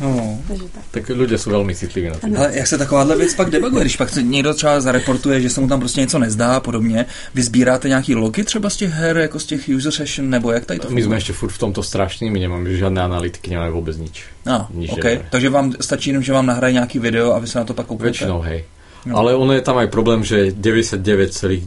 [0.00, 0.38] No.
[0.48, 0.82] Takže tak.
[0.92, 2.28] Tak ľudia sú veľmi citliví na to.
[2.28, 5.60] Ale jak se takováhle věc pak debuguje, když pak se někdo třeba zareportuje, že se
[5.60, 9.16] mu tam prostě něco nezdá a podobně, vy sbíráte nějaký logy třeba z těch her,
[9.16, 11.82] jako z těch user session, nebo jak tady to My sme ešte furt v tomto
[11.82, 14.24] strašní, my nemáme žiadne analytiky, nemáme vôbec nič.
[14.44, 15.04] No, nič OK.
[15.04, 15.28] nemáme.
[15.32, 17.86] Takže vám stačí jenom, že vám nahraje nějaký video a vy se na to pak
[17.86, 18.12] kouknete.
[18.12, 18.64] Väčšinou, hej.
[19.06, 19.22] No.
[19.22, 21.62] Ale ono je tam aj problém, že 99,9%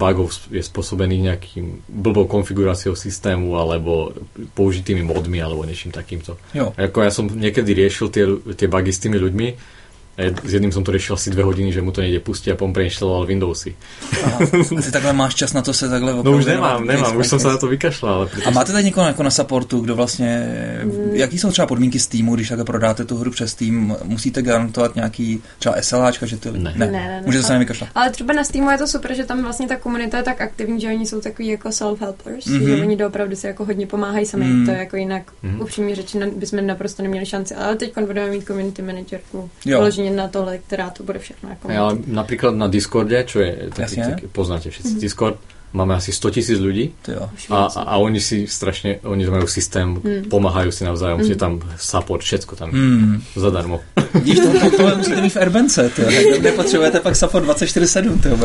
[0.00, 4.16] bugov je spôsobených nejakým blbou konfiguráciou systému alebo
[4.56, 6.40] použitými modmi alebo niečím takýmto.
[6.56, 6.72] Jo.
[6.72, 8.24] A ako ja som niekedy riešil tie,
[8.56, 9.48] tie bugy s tými ľuďmi,
[10.18, 12.76] s jedným som to riešil asi dve hodiny, že mu to nejde pustiť a potom
[12.76, 13.72] preinštaloval Windowsy.
[14.24, 14.38] Aha.
[14.78, 17.40] A ty takhle máš čas na to se takhle No už nemám, nemám, už som
[17.40, 18.14] sa na to vykašľal.
[18.14, 20.46] Ale A máte tady někoho jako na supportu, kdo vlastně,
[21.12, 25.42] jaký jsou třeba podmínky Steamu, když takhle prodáte tu hru přes Steam, musíte garantovat nějaký
[25.58, 26.58] třeba SLAčka, že ty Ne.
[26.58, 26.72] ne.
[26.76, 27.22] Ne, ne, ne.
[27.26, 27.90] Můžete se nevykašlat.
[27.94, 30.80] Ale třeba na Steamu je to super, že tam vlastně ta komunita je tak aktivní,
[30.80, 32.60] že oni jsou takový jako self-helpers, Mhm.
[32.60, 32.76] mm-hmm.
[32.76, 34.58] že oni doopravdy si jako hodně pomáhají sami, Mhm.
[34.60, 34.66] mm.
[34.66, 35.54] to je jako jinak, Mhm.
[35.54, 35.60] mm.
[35.60, 39.80] upřímně řečeno, bychom naprosto neměli šanci, ale teď budeme mít community managerku, Jo.
[40.02, 43.70] Vyloženě na tohle, která to bude všechno jako Hej, ale napríklad na Discorde, čo je
[43.70, 45.38] taký, taký poznáte všetci Discord,
[45.72, 46.58] máme asi 100 tisíc
[47.08, 47.30] jo.
[47.50, 50.28] a, a, oni si strašne, oni majú systém, Hmm.
[50.28, 53.22] pomáhajú si navzájom, je tam support, všetko tam Hmm.
[53.36, 53.80] zadarmo.
[54.14, 56.08] Vidíš, to, to, tohle musíte mít v Airbnce, ty jo.
[56.10, 58.36] Ne- Nepotřebujete pak support 24-7, ty jo.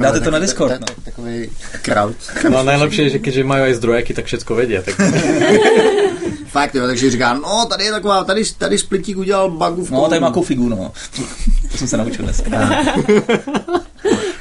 [0.00, 0.86] Dáte to na Discord, no.
[1.04, 1.50] Takový
[1.82, 2.16] crowd.
[2.50, 4.82] No a najlepšie je, že keďže majú aj zdrojaky, tak všetko vedia.
[4.82, 4.94] Tak...
[6.46, 10.08] Fakt, jo, takže říká, no tady je taková, tady, tady splitík udělal bugu v No,
[10.08, 10.92] tady má figu, no.
[11.70, 12.50] To jsem se naučil dneska.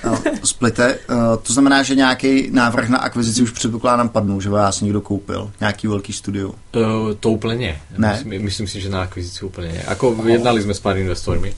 [0.06, 4.82] No, splite, uh, to znamená, že nějaký návrh na akvizici už předpokládám padnul, že vás
[4.82, 6.50] někdo koupil, nějaký velký studio.
[6.50, 7.76] Uh, to úplne nie.
[7.98, 8.12] Ne?
[8.12, 9.84] Myslím, myslím si, že na akvizíciu úplne nie.
[9.86, 11.54] Ako jednali sme s pár investormi,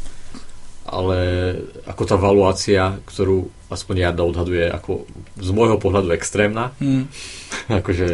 [0.83, 1.17] ale
[1.87, 5.07] ako tá valuácia, ktorú aspoň Jarda odhaduje ako
[5.39, 6.75] z môjho pohľadu extrémna.
[6.83, 7.07] Hmm.
[7.79, 8.09] akože,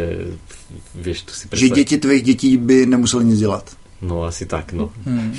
[0.94, 1.68] vieš, tu si predstav...
[1.68, 3.76] Že deti tvých detí by nemuseli nic dělat.
[4.02, 4.90] No asi tak, no.
[5.04, 5.36] Hmm.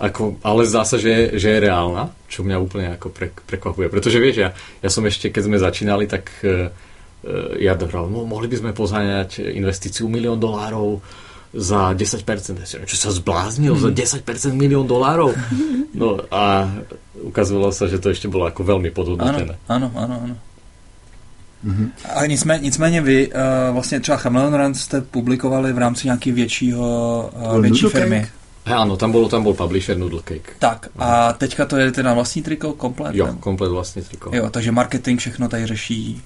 [0.00, 3.92] Ako, ale zdá sa, že, že je reálna, čo mňa úplne ako pre, prekvapuje.
[3.92, 4.50] Pretože vieš, ja,
[4.80, 6.72] ja som ešte, keď sme začínali, tak uh,
[7.60, 11.04] ja dohral, no mohli by sme pozáňať investíciu milión dolárov
[11.52, 12.24] za 10%.
[12.88, 13.76] Čo sa zbláznil?
[13.76, 14.24] Za 10%
[14.56, 15.36] milión dolárov?
[15.90, 16.70] No a
[17.20, 19.58] ukazovalo sa, že to ešte bolo ako veľmi podhodnotené.
[19.68, 20.34] Áno, áno, áno.
[21.66, 21.88] Mm-hmm.
[22.14, 23.40] Ale nicméně, nicméně vy uh,
[23.72, 28.28] vlastně třeba Chameleon Run jste publikovali v rámci nějaký většího, uh, větší firmy.
[28.64, 30.52] He, áno, tam bol, tam bol publisher Noodle Cake.
[30.58, 33.14] Tak a teďka to je teda vlastní triko komplet?
[33.14, 34.30] Jo, komplet vlastní triko.
[34.32, 36.22] Jo, takže marketing všechno tady řeší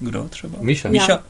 [0.00, 0.58] kdo třeba?
[0.60, 0.88] Míša.
[0.88, 1.22] Míša?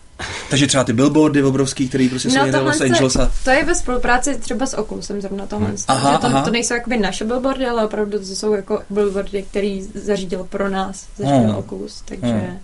[0.51, 3.17] Takže třeba ty billboardy obrovský, který prostě no, jsou Los Angeles.
[3.17, 3.31] A...
[3.45, 5.69] To je ve spolupráci třeba s Oculusem zrovna tohle.
[5.69, 5.77] Hmm.
[5.89, 6.43] Aha, to, aha.
[6.43, 11.07] to nejsou jakoby naše billboardy, ale opravdu to jsou jako billboardy, který zařídil pro nás,
[11.17, 11.57] zařídil hmm.
[11.57, 12.03] Oculus.
[12.05, 12.59] Takže, hmm.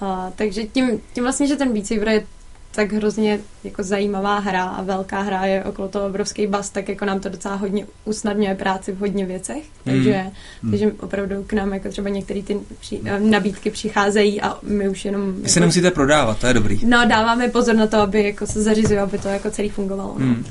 [0.00, 2.26] A, takže tím, tím vlastně, že ten Beat Saber je
[2.74, 7.04] tak hrozně jako zajímavá hra a velká hra je okolo toho obrovský bas, tak jako
[7.04, 10.24] nám to docela hodně usnadňuje práci v hodně věcech, takže,
[10.62, 10.70] mm.
[10.70, 15.04] takže opravdu k nám jako třeba některé ty při, eh, nabídky přicházejí a my už
[15.04, 15.32] jenom...
[15.42, 16.80] Vy se nemusíte prodávat, to je dobrý.
[16.86, 20.14] No, dáváme pozor na to, aby jako se zařizuje, aby to jako celý fungovalo.
[20.18, 20.28] Mm.
[20.28, 20.50] No,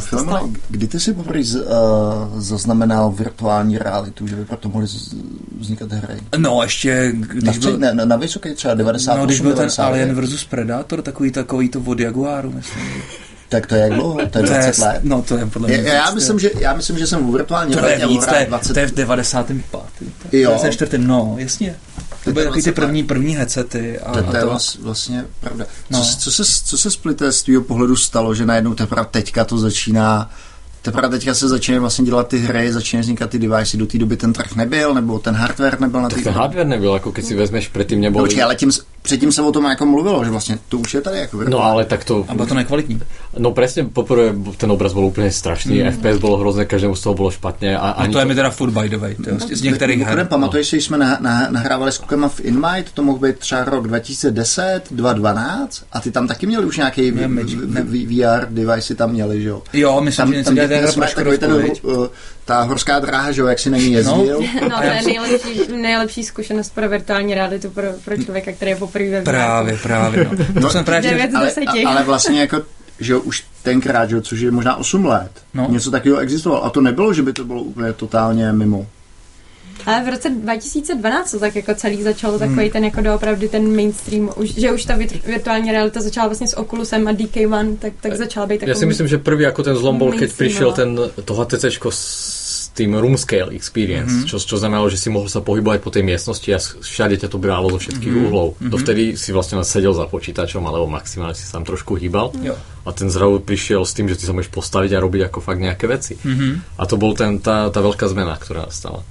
[0.00, 1.64] Filemone, kdy ty si poprvé uh,
[2.40, 4.86] zaznamenal virtuální realitu, že by proto mohly
[5.58, 6.20] vznikat hry?
[6.38, 7.12] No, ještě...
[7.14, 9.16] Když na, byl, na, na, na vysoké třeba 90.
[9.16, 12.84] No, když byl 90, ten Alien vs Predator, takový takový to od Jaguaru, myslím.
[13.52, 14.26] Tak to je jak dlouho?
[14.30, 15.00] To je 20 let?
[15.02, 15.76] No, to je podle mě.
[15.76, 18.34] Já, já, myslím, že, já myslím, že jsem v virtuální realitě to je víc, to
[18.34, 18.72] je, 20...
[18.72, 19.82] to je v 95.
[20.32, 20.50] Jo.
[20.50, 20.98] 94.
[20.98, 21.76] No, jasně.
[22.24, 23.98] To byly takový ty první, první headsety.
[23.98, 24.44] A, to, to, je
[24.80, 25.64] vlastně pravda.
[25.90, 26.04] No.
[26.04, 29.58] Co, co, se, co se splité z tvého pohledu stalo, že najednou teprve teďka to
[29.58, 30.30] začíná
[30.82, 34.16] teprve teďka se začínají vlastně dělat ty hry, začínají vznikat ty device, do té doby
[34.16, 37.34] ten trh nebyl, nebo ten hardware nebyl na ty ten hardware nebyl, jako když si
[37.34, 38.26] vezmeš předtím nebo.
[38.26, 38.72] No, ale tím,
[39.02, 41.62] předtím se o tom jako mluvilo, že vlastně to už je tady jako virtuál.
[41.62, 42.24] No ale tak to...
[42.28, 43.00] A bylo to nekvalitní.
[43.38, 45.90] No přesně, poprvé ten obraz byl úplně strašný, mm.
[45.90, 47.78] FPS bylo hrozné, každému z toho bylo špatně.
[47.78, 50.00] A ani no to je mi teda food by the way, to no, z některých
[50.00, 50.26] her.
[50.26, 53.88] Pamatuješ si, jsme nah, nah, nahrávali s Kukema v Invite, to mohl být třeba rok
[53.88, 57.10] 2010, 2012 a ty tam taky měli už nějaký
[58.06, 59.62] VR device tam měli, že jo?
[59.72, 60.50] Jo, myslím, že něco
[61.38, 62.06] ten, uh,
[62.44, 64.40] ta horská dráha, že jo, jak si na ní jezdil.
[64.60, 68.76] No, no to je nejlepší, nejlepší zkušenost pro virtuální realitu pro, pro člověka, který je
[68.76, 70.24] poprvé Právě, právě.
[70.24, 70.60] No.
[70.60, 71.52] no, jsem právě ale,
[71.86, 72.62] ale vlastně jako
[73.00, 75.66] že už tenkrát, že, což je možná 8 let, no.
[75.70, 76.64] něco takového existovalo.
[76.64, 78.86] A to nebylo, že by to bylo úplně totálně mimo.
[79.86, 82.70] Ale v roce 2012 to tak jako celý začalo takový hmm.
[82.70, 87.08] ten jako doopravdy ten mainstream, už, že už ta virtuální realita začala vlastně s Oculusem
[87.08, 89.98] a DK1, tak, tak začala být takový Já si myslím, že prvý jako ten zlom
[89.98, 94.28] bol, keď prišiel ten, to HTC s tým room scale experience, mm-hmm.
[94.28, 97.36] čo, čo znamenalo, že si mohol sa pohybovať po tej miestnosti a všade ťa to
[97.36, 98.28] bralo zo všetkých mm-hmm.
[98.32, 98.48] uhlov.
[98.56, 98.70] Mm-hmm.
[98.72, 102.32] Dovtedy si vlastne len sedel za počítačom, alebo maximálne si sám trošku hýbal.
[102.40, 102.56] Jo.
[102.88, 105.60] A ten zrazu prišiel s tým, že ty sa môžeš postaviť a robiť ako fakt
[105.60, 106.16] nejaké veci.
[106.16, 106.80] Mm-hmm.
[106.80, 109.04] A to bol ten, tá, tá veľká zmena, ktorá nastala.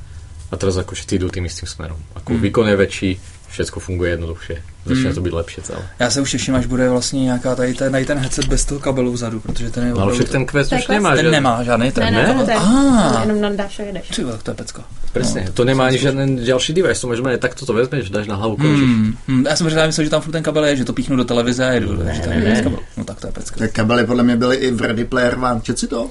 [0.52, 2.00] A teraz akože ty idú tým istým smerom.
[2.20, 2.42] Ako mm.
[2.44, 3.10] výkon je väčší,
[3.52, 4.58] všetko funguje jednoduchšie.
[4.86, 5.16] Začíná hmm.
[5.16, 5.80] to být lepší celé.
[6.00, 8.80] Já se už těším, až bude vlastně nějaká tady ten, tady ten headset bez toho
[8.80, 11.16] kabelu vzadu, protože ten je no, Ale však ten Quest už nemá.
[11.16, 11.32] Ten že?
[11.32, 12.04] nemá žádný ten.
[12.04, 13.22] Ne, ne, ne, ah.
[13.22, 14.08] jenom nadáš a jedeš.
[14.08, 14.84] Ty to je pecka.
[15.14, 18.36] Přesně, no, to nemá ani žádný další device, to můžeme tak to vezmeš, dáš na
[18.36, 18.84] hlavu končíš.
[18.84, 21.16] Hmm, hmm, já jsem říkal, myslel, že tam furt ten kabel je, že to píchnu
[21.16, 22.80] do televize a jedu, ne, tam je kabel.
[22.98, 23.56] No tak to je pecka.
[23.60, 26.10] Tak kabely podle mě byly i v Ready Player One, čet si to?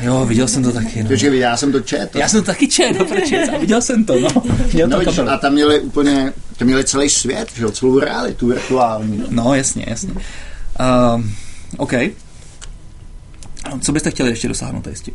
[0.00, 1.02] Jo, viděl jsem to taky.
[1.02, 1.08] No.
[1.08, 2.16] Takže já jsem to čet.
[2.16, 3.06] Já jsem to taky čet, no,
[3.60, 4.28] viděl jsem to, no.
[4.72, 4.98] Měl no,
[5.30, 9.24] a tam měli úplně, tam měli celý svět, že jo, celou realitu virtuální.
[9.30, 10.12] No, jasně, jasně.
[10.12, 11.24] Uh,
[11.76, 11.92] OK.
[13.80, 15.12] Co byste chtěli ještě dosáhnout jistě?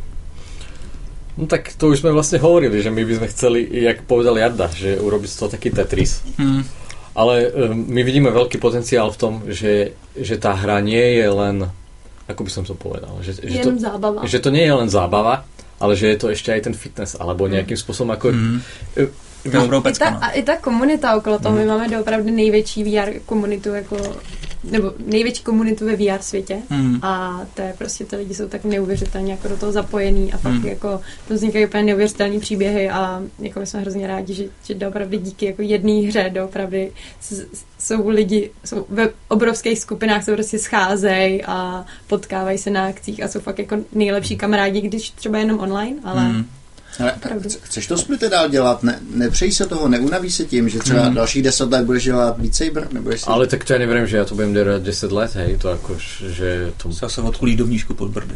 [1.36, 5.00] No tak to už jsme vlastně hovorili, že my bychom chceli, jak povedal Jarda, že
[5.00, 6.22] urobit z toho taký Tetris.
[6.38, 6.64] Hmm.
[7.14, 11.66] Ale um, my vidíme veľký potenciál v tom, že, že tá hra nie je len,
[12.30, 14.22] ako by som to povedal, že, že, to, zábava.
[14.22, 15.42] že to nie je len zábava,
[15.82, 17.58] ale že je to ešte aj ten fitness, alebo hmm.
[17.58, 18.26] nejakým spôsobom ako...
[19.48, 19.70] Mm.
[19.70, 21.60] No, I, ta, a i ta komunita okolo toho, mm.
[21.60, 23.96] my máme doopravdy největší VR komunitu jako
[24.64, 26.98] nebo největší komunitu ve VR světě mm.
[27.02, 30.52] a to je prostě ty lidi jsou tak neuvěřitelně jako do toho zapojený a pak
[30.52, 30.66] mm.
[30.66, 35.18] jako to vznikají úplně neuvěřitelné příběhy a jako my jsme hrozně rádi, že, že doopravdy
[35.18, 36.92] díky jako jedné hře doopravdy
[37.78, 43.28] jsou lidi, jsou ve obrovských skupinách se prostě scházejí a potkávají se na akcích a
[43.28, 46.44] jsou fakt jako nejlepší kamarádi, když třeba jenom online, ale mm
[47.00, 47.14] Ale
[47.62, 48.82] chceš to splity dál dělat?
[48.82, 51.14] Ne, nepřeji se toho, neunaví se tím, že třeba hmm.
[51.14, 52.88] dalších deset let budeš dělat Beat Saber?
[52.92, 53.32] Nebo jestli...
[53.32, 55.96] Ale tak to já nevím, že já to budem dělat 10 let, hej, to jako,
[56.28, 56.90] že to...
[57.02, 58.34] Já jsem odkulí dovnížku pod brdy.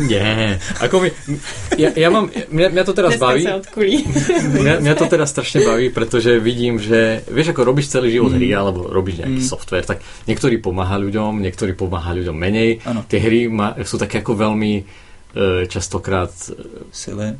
[0.10, 1.12] ne, ako mi,
[1.78, 3.48] já, já mám, mě, mě to teda baví.
[4.48, 8.46] mě, mě to teda strašně baví, protože vidím, že, víš, jako robíš celý život hry,
[8.46, 8.58] hmm.
[8.58, 9.48] alebo robíš nějaký mm.
[9.48, 12.80] software, tak některý pomáhá lidem, některý pomáhá lidem menej.
[12.84, 13.04] Ano.
[13.08, 14.84] Ty hry má, jsou tak jako velmi
[15.68, 16.50] častokrát...
[16.92, 17.38] Sily?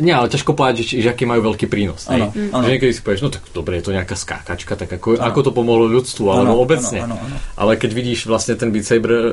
[0.00, 2.04] Nie, ale ťažko povedať, že, že aký majú veľký prínos.
[2.04, 2.64] Ano, ano.
[2.68, 5.50] Že niekedy si povieš, no tak dobre, je to nejaká skákačka, tak ako, ako to
[5.56, 7.00] pomohlo ľudstvu, alebo ano, obecne.
[7.00, 7.36] Ano, ano, ano.
[7.56, 9.32] Ale keď vidíš vlastne ten Beat Saber uh,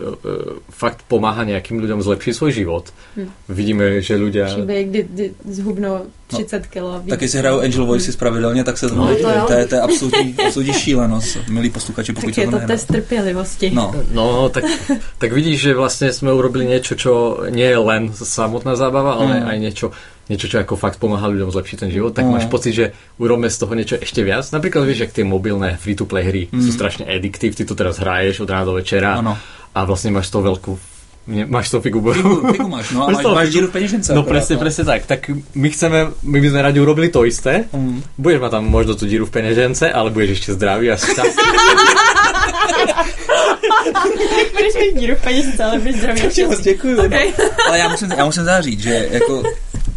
[0.72, 2.86] fakt pomáha nejakým ľuďom zlepšiť svoj život,
[3.20, 3.28] hm.
[3.52, 4.48] vidíme, že ľudia...
[4.48, 6.92] Příběh, kdy, kdy zhubnou 30 no, kilo.
[7.10, 9.82] Taky si hrajou Angel Voices pravidelně, tak se to, no, to, to, je, to je
[9.82, 13.72] absolutní, absolutní šílenost, milí posluchači, pokud tak je to test trpělivosti.
[13.74, 14.64] No, no tak,
[15.18, 19.48] tak vidíš, že vlastně jsme urobili něco, čo nie je len samotná zábava, ale mm.
[19.48, 19.92] aj niečo,
[20.32, 22.32] niečo, čo ako fakt pomáha ľuďom zlepšiť ten život, tak mm.
[22.32, 22.86] máš pocit, že
[23.20, 24.48] urobíme z toho niečo ešte viac.
[24.56, 26.64] Napríklad vieš, jak tie mobilné free-to-play hry mm.
[26.64, 29.36] sú strašne addictive, ty to teraz hraješ od rána do večera ano.
[29.76, 30.74] a vlastne máš z toho veľkú
[31.28, 34.10] Máš to figu, figu, figu máš, no a máš, máš díru v peněžence.
[34.14, 34.62] No presne, no.
[34.66, 35.06] presne tak.
[35.06, 37.70] Tak my chceme, my by sme radi urobili to isté.
[37.70, 38.02] Mm.
[38.18, 41.46] Budeš mať tam možno tú díru v peněžence, ale budeš ešte zdravý a šťastný.
[44.58, 46.64] budeš mít díru v peněžence, ale budeš zdravý a šťastný.
[46.64, 47.06] Děkuju.
[47.06, 47.34] Okay.
[47.40, 47.46] No.
[47.68, 49.44] Ale já musím, já musím zářít, že jako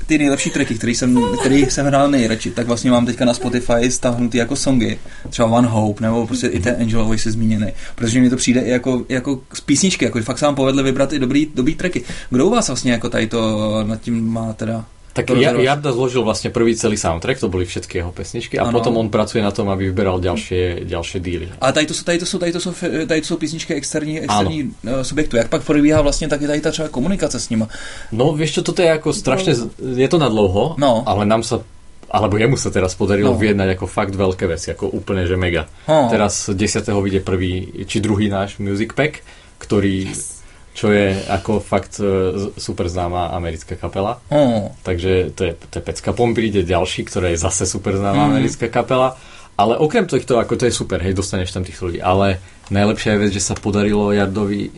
[0.06, 3.90] ty nejlepší tracky, který jsem, který jsem hrál nejradši, tak vlastně mám teďka na Spotify
[3.90, 4.98] stáhnutý jako songy,
[5.30, 8.70] třeba One Hope, nebo prostě i ten Angel Voice zmíněný, protože mi to přijde i
[8.70, 12.02] jako, jako z písničky, jako fakt se vám povedli vybrat i dobrý, dobrý tracky.
[12.30, 14.84] Kdo u vás vlastně jako tady to nad tím má teda
[15.14, 18.74] tak ja, Jarda zložil vlastne prvý celý soundtrack, to boli všetky jeho pesničky a ano.
[18.74, 21.46] potom on pracuje na tom, aby vyberal ďalšie, ďalšie díly.
[21.62, 22.72] A tady to, jsou, tady, to jsou, tady, to jsou,
[23.06, 25.04] tady to jsou písničky externí, externí ano.
[25.06, 25.36] subjektu.
[25.36, 27.70] Jak pak probíhá vlastně taky tady ta třeba komunikace s nima?
[28.10, 31.06] No vieš čo, toto je ako strašne, je to na dlouho, no.
[31.06, 31.62] ale nám sa
[32.10, 33.38] alebo jemu sa teraz podarilo no.
[33.38, 35.66] vyjednať ako fakt veľké veci, ako úplne, že mega.
[35.90, 36.06] Oh.
[36.10, 36.58] Teraz 10.
[36.86, 39.22] vyjde prvý, či druhý náš Music Pack,
[39.58, 40.33] ktorý yes
[40.74, 44.18] čo je ako fakt e, super známa americká kapela.
[44.28, 44.74] Oh.
[44.82, 46.10] Takže to je, to je pecka.
[46.10, 48.30] Pom príde ďalší, ktorá je zase super známa mm.
[48.34, 49.14] americká kapela.
[49.54, 52.02] Ale okrem týchto, ako to je super, hej, dostaneš tam tých ľudí.
[52.02, 52.42] Ale
[52.74, 54.70] najlepšia je vec, že sa podarilo Jardovi e,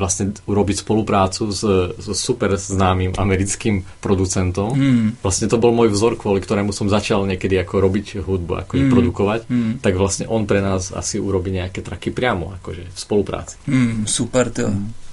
[0.00, 1.62] vlastne urobiť spoluprácu s,
[2.00, 4.72] s super známym americkým producentom.
[4.72, 5.08] Mm.
[5.20, 8.88] Vlastne to bol môj vzor, kvôli ktorému som začal niekedy ako robiť hudbu, ako mm.
[8.88, 9.40] produkovať.
[9.52, 9.72] Mm.
[9.84, 13.60] Tak vlastne on pre nás asi urobí nejaké traky priamo, akože v spolupráci.
[13.68, 14.72] Mm, super, to.
[14.72, 15.09] Mm.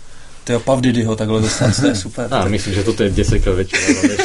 [0.48, 2.28] Ty jo, Pav Didyho takhle dostat, to je super.
[2.34, 4.20] A myslím, že toto je 10 krát větší než,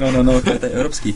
[0.00, 1.14] No, no, no, to je, to je evropský.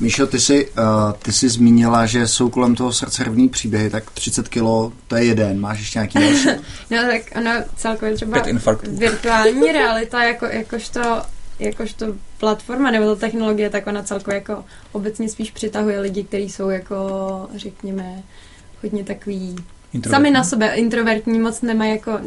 [0.00, 4.48] Míšo, ty jsi, uh, ty jsi zmínila, že jsou kolem toho srdcervní příběhy, tak 30
[4.48, 6.48] kilo, to je jeden, máš ještě nějaký další?
[6.90, 8.42] no tak ono celkově třeba
[8.88, 11.22] virtuální realita, jako, jakožto
[11.58, 12.06] jakožto
[12.38, 16.96] platforma nebo ta technologie, tak ona celkově jako obecně spíš přitahuje lidi, kteří jsou jako,
[17.56, 18.22] řekněme,
[18.82, 19.56] hodně takový
[20.10, 22.20] Sami na sebe introvertní moc nemají jako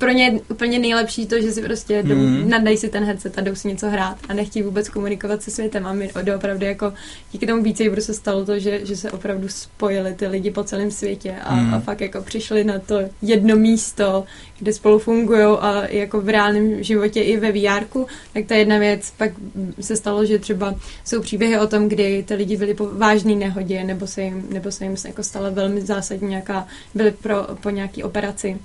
[0.00, 2.48] pro ně je úplně nejlepší to, že si prostě jdou, mm.
[2.48, 5.86] nadají si ten headset a jdou si něco hrát a nechtějí vůbec komunikovat se světem
[5.86, 6.92] a my opravdu jako
[7.32, 10.90] díky tomu více se stalo to, že, že se opravdu spojili ty lidi po celém
[10.90, 11.74] světě a, mm.
[11.74, 14.24] a fakt jako přišli na to jedno místo,
[14.58, 17.84] kde spolu fungují a jako v reálném životě i ve VR,
[18.32, 19.30] tak ta jedna věc pak
[19.80, 20.74] se stalo, že třeba
[21.04, 24.72] jsou příběhy o tom, kdy ty lidi byli po vážné nehodě nebo se jim, nebo
[24.72, 28.58] se jim jako stala velmi zásadní nějaká, byli pro, po nějaký operaci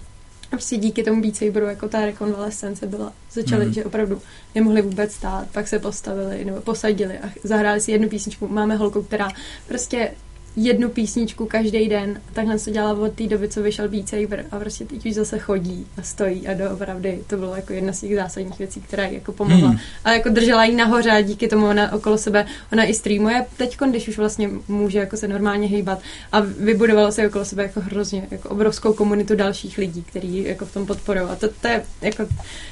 [0.56, 3.74] a prostě díky tomu Beat Saberu jako ta rekonvalescence byla, začali, mm.
[3.74, 4.22] že opravdu
[4.56, 8.48] nemohli vůbec stát, pak se postavili nebo posadili a zahráli si jednu písničku.
[8.48, 9.30] Máme holku, která
[9.68, 10.12] prostě
[10.56, 12.22] jednu písničku každý den.
[12.34, 15.40] Takhle se dělala od té doby, co vyšel Beat Saber a prostě teď už zase
[15.40, 19.14] chodí a stojí a doopravdy to bylo jako jedna z těch zásadních věcí, která jí
[19.14, 19.68] jako pomohla.
[19.68, 19.80] Hmm.
[20.04, 23.78] A jako držela jí nahoře a díky tomu ona okolo sebe, ona i streamuje teď,
[23.90, 26.00] když už vlastně může jako se normálně hýbat
[26.32, 30.74] a vybudovala se okolo sebe jako hrozně jako obrovskou komunitu dalších lidí, který jako v
[30.74, 31.26] tom podporují.
[31.30, 32.24] A to, to je jako,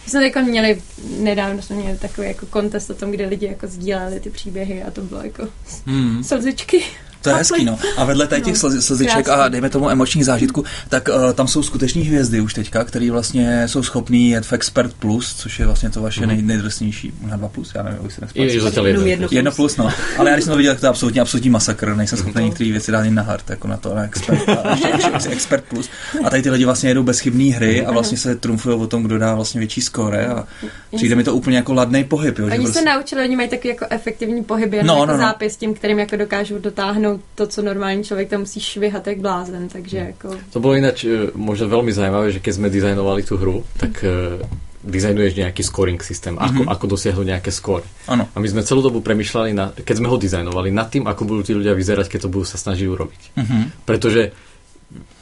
[0.06, 0.82] my jsme jako měli,
[1.20, 4.92] nedávno jsme měli takový jako kontest o tom, kde lidi jako sdíleli ty příběhy a
[4.92, 5.48] to bylo jako
[5.86, 6.24] hmm.
[6.24, 6.84] slzičky.
[7.24, 7.80] To je hezký, no.
[7.98, 11.64] A vedle tady těch no, slziček a dejme tomu emočních zážitků, tak uh, tam jsou
[11.64, 15.90] skuteční hvězdy už teďka, které vlastně jsou schopný jet v Expert Plus, což je vlastně
[15.90, 16.28] to vaše mm.
[16.28, 18.56] nej, nejdrsnější, možná 2 plus, já nevím, jak se nespáčí.
[18.88, 19.90] jedno, jedno, jedno plus, no.
[20.18, 22.72] Ale já když jsem to viděl, tak to je absolutně absolutní masakr, nejsem schopný některé
[22.72, 25.90] věci dát na hard, jako na to, na Expert, a ještě, ještě Expert Plus.
[26.24, 29.18] A tady ty lidi vlastně jedou bezchybné hry a vlastně se trumfují o tom, kdo
[29.18, 30.48] dá vlastně větší skóre a
[30.96, 32.40] přijde mi to úplně jako ladný pohyb.
[32.40, 32.86] Jo, oni že se prostě...
[32.86, 35.18] naučili, oni mají takový jako efektivní pohyb, no, jako no, no.
[35.18, 39.70] zápis tím, kterým jako dokážou dotáhnout to, co normální člověk tam musí švihat jak blázen,
[39.70, 40.36] takže jako...
[40.54, 44.48] To bylo jinak eh, možná velmi zajímavé, že když jsme designovali tu hru, tak eh,
[44.84, 46.74] dizajnuješ nejaký scoring systém, ako, mm-hmm.
[46.76, 47.88] ako dosiahnuť nejaké skóre.
[48.12, 48.28] Ano.
[48.36, 51.42] A my sme celú dobu premyšľali, na, keď sme ho dizajnovali, nad tým, ako budú
[51.48, 53.22] tí ľudia vyzerať, keď to budú sa snažiť urobiť.
[53.40, 53.64] Mm-hmm.
[53.88, 54.36] Pretože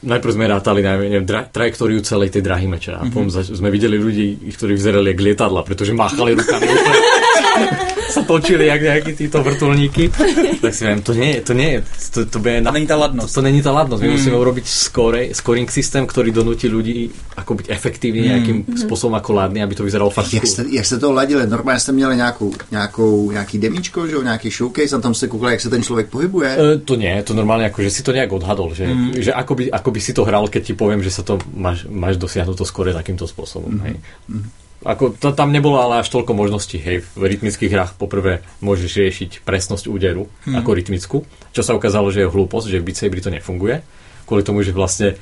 [0.02, 3.54] najprv sme rátali neviem, dra- trajektóriu celej tej drahy meča a potom mm-hmm.
[3.54, 6.66] sme videli ľudí, ktorí vyzerali jak lietadla, pretože máchali rukami
[8.12, 10.12] sa točili jak nejakí títo vrtulníky.
[10.60, 11.78] Tak si viem, to nie je, to nie je,
[12.12, 13.32] to, to, bude na, není tá ladnosť.
[13.32, 14.00] To, to není tá ladnosť.
[14.04, 14.14] My mm.
[14.20, 17.08] musíme urobiť score, scoring systém, ktorý donutí ľudí
[17.40, 18.78] ako byť efektívne nejakým mm.
[18.86, 21.46] spôsobom ako ladný, aby to vyzeralo fakt jak jste, jak jste to ladili?
[21.46, 24.16] Normálně jste měli nějakou, nějakou, nějaký demíčko, že?
[24.22, 26.56] nějaký showcase a tam jste koukali, jak se ten člověk pohybuje?
[26.58, 29.18] E, to nie, to normálne ako, že si to nejak odhadol, že, mm.
[29.18, 31.88] že ako, by, ako by si to hral, keď ti poviem, že sa to máš,
[31.88, 33.72] máš dosiahnuť to skore takýmto spôsobom.
[33.78, 33.82] Mm.
[33.82, 33.94] Hej.
[34.28, 34.61] Mm.
[34.82, 36.78] Ako, to, tam nebolo ale až toľko možností.
[36.82, 37.06] Hej.
[37.14, 40.58] V rytmických hrách poprvé môžeš riešiť presnosť úderu hmm.
[40.58, 41.18] ako rytmickú,
[41.54, 43.86] čo sa ukázalo, že je hlúposť, že v Beat Saber to nefunguje.
[44.26, 45.14] Kvôli tomu, že vlastne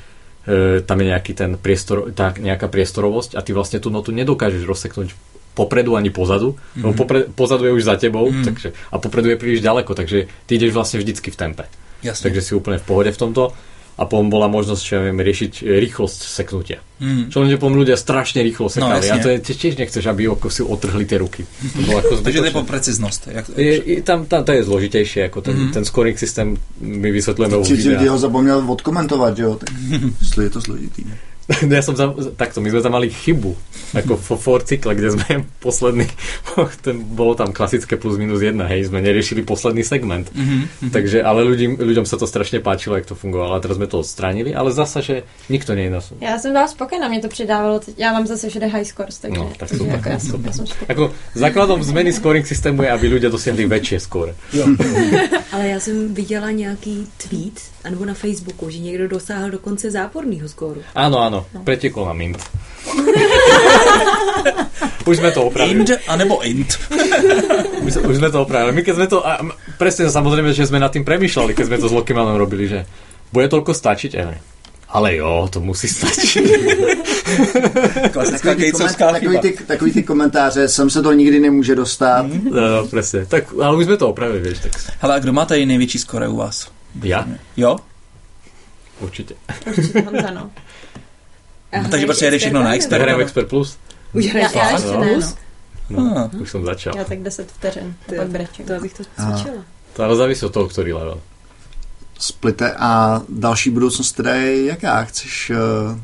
[0.49, 4.65] e, tam je nejaký ten priestor, tá, nejaká priestorovosť a ty vlastne tú notu nedokážeš
[4.65, 5.13] rozseknúť
[5.53, 6.81] popredu ani pozadu, mm-hmm.
[6.81, 8.47] lebo popre, pozadu je už za tebou mm.
[8.47, 11.65] takže, a popredu je príliš ďaleko, takže ty ideš vlastne vždycky v tempe.
[12.01, 12.31] Jasne.
[12.31, 13.53] Takže si úplne v pohode v tomto
[14.01, 16.81] a potom bola možnosť, čo ja viem, riešiť e, rýchlosť seknutia.
[17.05, 17.29] Mm.
[17.29, 19.05] Čo lenže potom ľudia strašne rýchlo sekali.
[19.05, 21.45] No, a to je, tiež nechceš, aby oko si otrhli tie ruky.
[21.45, 23.21] To bolo ako Takže to je po preciznosť.
[23.29, 25.73] Jak, je, je, tam, tam, to je zložitejšie, ako ten, mm.
[25.77, 28.13] ten scoring systém my vysvetlujeme u videa.
[28.13, 29.61] ho zapomněl odkomentovat, jo?
[29.61, 29.69] Tak,
[30.49, 31.05] je to složitý.
[31.05, 31.30] No
[31.77, 33.53] ja som za, takto, my sme tam mali chybu,
[33.97, 36.07] ako v for cykle, kde sme posledný,
[36.87, 40.31] ten, bolo tam klasické plus minus jedna, hej, sme neriešili posledný segment.
[40.31, 40.91] Mm-hmm.
[40.95, 43.99] Takže, ale ľudím, ľuďom sa to strašne páčilo, jak to fungovalo, a teraz sme to
[44.01, 47.81] odstránili, ale zasa, že nikto nie je na Já jsem byla spokojená, mě to přidávalo,
[47.97, 50.67] já mám zase všude high scores, takže, no, tak takže jako já, jsem, já jsem
[50.89, 54.33] Ako, základom zmeny scoring systému je, aby ľudia dosiahli väčšie skóre.
[55.53, 60.83] ale já jsem viděla nějaký tweet, anebo na Facebooku, že někdo dosáhl dokonce záporného skóru.
[60.95, 61.65] Áno, no.
[61.65, 62.39] pretekol na Mint.
[65.11, 65.81] už sme to opravili.
[65.81, 66.79] Int, anebo int.
[67.87, 68.77] už, už sme to opravili.
[68.77, 69.41] My keď sme to, a
[69.77, 72.87] presne samozrejme, že sme nad tým premyšľali, keď sme to s Lokimanom robili, že
[73.33, 74.13] bude toľko stačiť?
[74.17, 74.23] E,
[74.91, 76.43] ale jo, to musí stačit.
[78.13, 82.27] Klasická takový, koment, takový, ty, takový ty komentáře, sem se to nikdy nemůže dostat.
[82.27, 82.51] Mm.
[82.51, 83.27] No, no, presne.
[83.27, 84.59] Tak, ale už jsme to opravili, vieš.
[84.59, 84.73] Tak...
[84.99, 86.69] Hele, a kdo má tady největší skore u vás?
[87.03, 87.27] Ja?
[87.57, 87.77] Jo?
[89.01, 89.35] Určitě.
[89.67, 90.51] Určitě Honza, no.
[91.73, 93.03] Aha, takže prostě jedeš všechno na Expert.
[93.03, 93.79] Hrajeme Expert Plus.
[94.13, 95.21] Už hraješ já, já ještě ne,
[95.91, 96.31] no.
[96.31, 96.93] No, už jsem začal.
[96.97, 98.67] Já tak 10 vteřin, to pak brečím.
[98.67, 99.65] To abych to cvičila.
[99.93, 101.21] To ale závisí od toho, který level.
[102.19, 105.05] Splite a další budoucnost teda je jaká?
[105.05, 105.99] Chceš uh,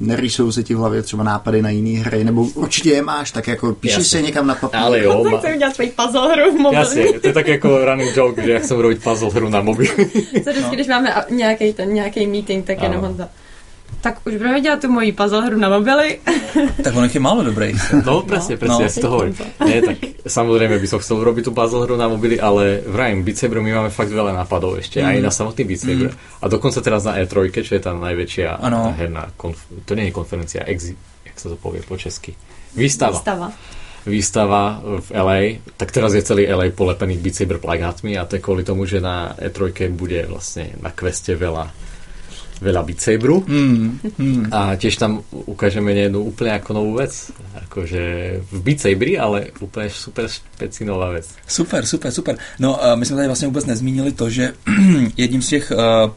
[0.00, 3.48] nerýsou se ti v hlavě třeba nápady na jiné hry, nebo určitě je máš, tak
[3.48, 4.80] jako píšeš si někam na papír.
[4.80, 5.24] Ale jo.
[5.30, 5.38] Ma...
[5.38, 6.82] Chcem udělat svoji puzzle hru v mobilu.
[6.82, 9.86] Jasně, to je tak jako running joke, že já chcem robiť puzzle hru na mobil.
[10.44, 10.70] Co vždycky, no.
[10.70, 13.28] když máme nějaký ten nějaký meeting, tak jenom Honza
[14.00, 16.18] tak už budeme dělat tu moji puzzle hru na mobily.
[16.84, 17.74] tak on je málo dobrý.
[18.06, 18.86] No, presne, presne, no.
[18.86, 19.34] ja si to hovorím.
[19.66, 23.34] Nie, tak samozrejme by som chcel robiť tú puzzle hru na mobily, ale vrajím, Beat
[23.34, 25.10] Saber my máme fakt veľa nápadov ešte, mm.
[25.10, 26.10] aj na samotný Beat Saber.
[26.14, 26.38] Mm.
[26.38, 28.94] A dokonca teraz na E3, čo je tá najväčšia ano.
[28.94, 30.94] herná, konf- to nie je konferencia, exi-
[31.26, 32.30] jak sa to povie po česky?
[32.78, 33.18] Výstava.
[33.18, 33.50] Výstava
[34.06, 35.40] výstava v LA,
[35.74, 39.02] tak teraz je celý LA polepený Beat Saber plagátmi a to je kvôli tomu, že
[39.02, 41.74] na E3 bude vlastne na queste veľa
[42.60, 44.42] veľa Beat Saberu mm, mm.
[44.52, 47.12] a tiež tam ukážeme jednu úplne ako novú vec.
[47.68, 48.02] Akože
[48.40, 51.28] v Beat Saberi, ale úplne super špecinová vec.
[51.44, 52.34] Super, super, super.
[52.58, 54.52] No uh, my jsme tady vlastně vůbec nezmínili to, že
[55.16, 56.10] jedním z těch uh,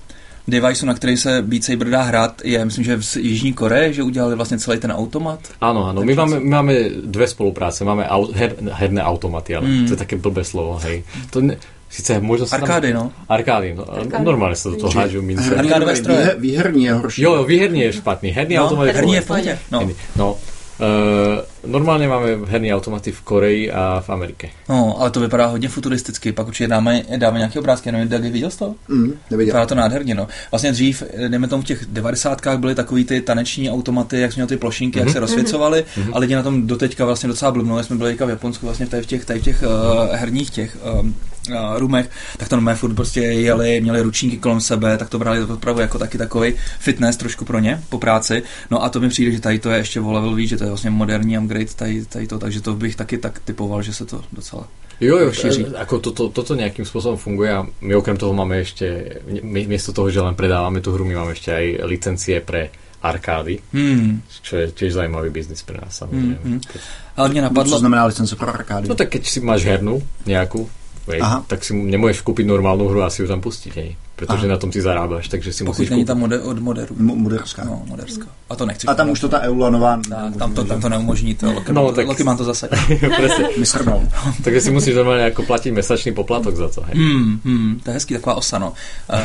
[0.47, 4.03] deviceů, na který se Beat Saber dá hrát, je, myslím, že v Jižní Koreji, že
[4.03, 5.39] udělali vlastně celý ten automat.
[5.61, 6.01] Áno, áno.
[6.01, 6.73] My máme, my máme
[7.05, 7.85] dve spolupráce.
[7.85, 9.85] Máme au, her, herné automaty, ale mm.
[9.85, 11.03] to je také blbé slovo, hej.
[11.29, 11.57] To ne,
[11.89, 12.97] Sice možno sa Arkády, tam...
[12.97, 13.05] no.
[13.25, 13.81] Arkády, no.
[13.81, 14.21] Arkády.
[14.21, 15.57] Normálne sa do toho hádžu mince.
[15.57, 16.37] Arkádové stroje.
[16.37, 17.21] Výherní je horší.
[17.21, 18.29] Jo, výherní je špatný.
[18.29, 19.59] Herný no, automat je herní je v pohodě.
[19.71, 19.89] No.
[20.15, 20.37] no.
[20.79, 24.47] Uh, normálně máme herní automaty v Koreji a v Americe.
[24.69, 26.31] No, ale to vypadá hodně futuristicky.
[26.31, 27.91] Pak určitě dáme, dáme nějaké obrázky.
[27.91, 28.75] Nevím, Dagi, viděl jsi to?
[28.87, 29.45] Mm, neviděl.
[29.45, 30.27] Vypadá to nádherně, no.
[30.51, 34.47] Vlastně dřív, dejme tomu v těch devadesátkách byly takový ty taneční automaty, jak jsme měli
[34.47, 35.01] ty plošinky, mm-hmm.
[35.01, 35.13] jak mhm.
[35.13, 36.11] se rozsvěcovaly mm-hmm.
[36.13, 37.83] a lidi na tom doteďka vlastně docela blbnou.
[37.83, 41.15] Jsme byli v Japonsku vlastně v těch, tady v těch uh, herních těch um,
[41.51, 45.43] uh, rumech, tak to normálně furt prostě jeli, měli ručníky kolem sebe, tak to brali
[45.43, 48.43] opravdu jako taky takový fitness trošku pro ně po práci.
[48.71, 50.63] No a to mi přijde, že tady to je ještě o level víc, že to
[50.63, 54.05] je vlastně moderní upgrade tady, tady to, takže to bych taky tak typoval, že se
[54.05, 54.67] to docela
[54.99, 55.65] Jo, jo, šíří.
[55.79, 58.83] Ako to, to, toto nejakým spôsobom funguje a my okrem toho máme ešte,
[59.31, 62.67] my, miesto toho, že len predávame tú hru, my máme ešte aj licencie pre
[62.99, 64.27] arkády, hmm.
[64.43, 66.35] čo je tiež zaujímavý biznis pre nás samozrejme.
[66.43, 67.15] Hmm, hmm.
[67.15, 67.79] Ale mne napadlo...
[67.79, 68.91] Co znamená licence pro arkády?
[68.91, 70.67] No tak keď si máš hernú nejakú,
[71.09, 73.73] Hej, tak si nemôžeš kúpiť normálnu hru a si ju tam pustiť.
[73.73, 74.08] Hej.
[74.19, 74.53] Protože Aha.
[74.53, 75.89] na tom si zarábáš, takže si Pokud musíš...
[75.89, 76.95] není tam mode, od moderu.
[76.95, 77.63] Mo- Moderská.
[77.63, 78.27] No, moderská.
[78.49, 78.87] A to nechci.
[78.87, 79.99] A tam už to ta Eula nová...
[80.09, 82.69] Tak, tam to, tam to neumožní, to Loki, No, no, tak- Loki má to zase.
[84.43, 86.81] Takže si musíš normálně jako platit mesačný poplatok za to.
[86.81, 86.95] Hej.
[86.95, 88.73] Hmm, hmm, to je hezký, taková osa, no.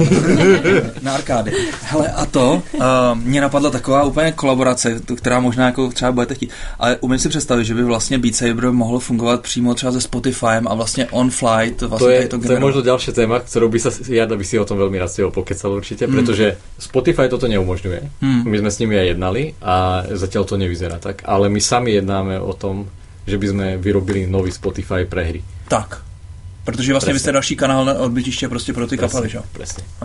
[0.00, 0.06] Uh,
[1.02, 1.52] na arkády.
[1.82, 2.82] Hele, a to, uh,
[3.14, 7.64] mě napadla taková úplně kolaborace, která možná jako třeba budete chtít, ale umím si představit,
[7.64, 11.74] že by vlastně Beat Saber mohl fungovat přímo třeba se Spotifyem a vlastně on fly,
[11.76, 14.44] to vlastně To je, tady to je možno ďalšie téma, ktorou by sa Jarda by
[14.44, 18.00] si o tom veľmi rád s tebou pokecal určite, pretože Spotify toto neumožňuje.
[18.20, 18.42] Hmm.
[18.44, 22.36] My sme s nimi aj jednali a zatiaľ to nevyzerá tak, ale my sami jednáme
[22.40, 22.86] o tom,
[23.24, 25.40] že by sme vyrobili nový Spotify pre hry.
[25.68, 26.04] Tak.
[26.64, 29.38] Protože vlastně vy jste další kanál na odbytiště prostě pro ty kapely, že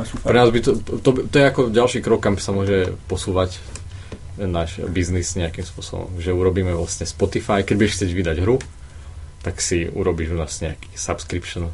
[0.03, 0.23] super.
[0.23, 3.63] Pre nás by to, to, to je ako ďalší krok, kam sa môže posúvať
[4.35, 8.59] náš biznis nejakým spôsobom, že urobíme vlastne Spotify, keď budeš chcieť vydať hru,
[9.43, 11.71] tak si urobíš u nás nejaký subscription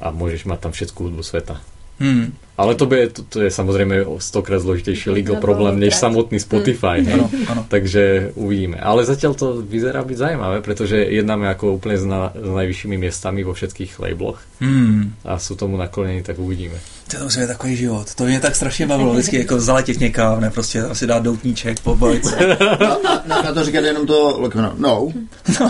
[0.00, 1.60] a môžeš mať tam všetku hudbu sveta.
[2.00, 2.30] Hmm.
[2.60, 6.36] Ale to, bude, to, to je samozrejme o stokrát zložitejší legal No, problém než samotný
[6.40, 7.00] Spotify.
[7.00, 7.16] hej.
[7.16, 7.62] Ano, ano.
[7.68, 8.76] Takže uvidíme.
[8.76, 13.40] Ale zatiaľ to vyzerá byť zaujímavé, pretože jednáme ako úplne s, na, s najvyššími miestami
[13.40, 15.16] vo všetkých labloch Hmm.
[15.24, 16.76] a sú tomu naklonení, tak uvidíme.
[17.08, 18.14] To musí být takový život.
[18.14, 19.12] To mě tak strašně bavilo.
[19.16, 22.36] Vždycky jako zaletět někam, ne prostě asi dát doutníček, pobojit se.
[22.56, 24.72] A, a na, na to říkat jenom to Lokmano.
[24.78, 25.08] No.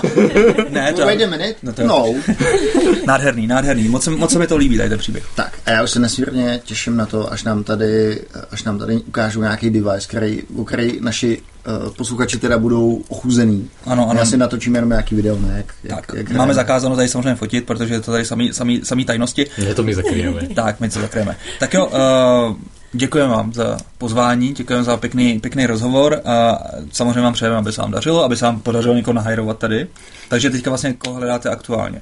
[0.70, 1.55] ne, to, Wait a minute.
[1.62, 2.14] No to- No.
[3.07, 3.88] nádherný, nádherný.
[3.88, 5.24] Moc, moc se mi to líbí, tady ten příběh.
[5.34, 8.20] Tak a já už se nesmírně těším na to, až nám tady,
[8.50, 11.42] až nám tady ukážou nějaký device, který, o který naši
[11.86, 13.70] uh, posluchači teda budou ochuzený.
[13.84, 14.18] Ano, ano.
[14.20, 15.54] Já si natočím jenom nějaký video, ne?
[15.56, 16.54] Jak, jak, Tak, jak máme hrajeme.
[16.54, 19.46] zakázáno tady samozřejmě fotit, protože je to tady samý, samý, samý tajnosti.
[19.58, 20.40] Nie to my zakryjeme.
[20.54, 21.36] Tak, my to zakryjeme.
[21.60, 22.56] Tak jo, uh,
[22.92, 26.58] děkujeme vám za pozvání, děkujeme za pěkný, pěkný rozhovor a
[26.92, 29.86] samozřejmě vám přejeme, aby se vám dařilo, aby se vám podařilo někoho nahajrovat tady.
[30.28, 32.00] Takže teďka vlastně koho hledáte aktuálně.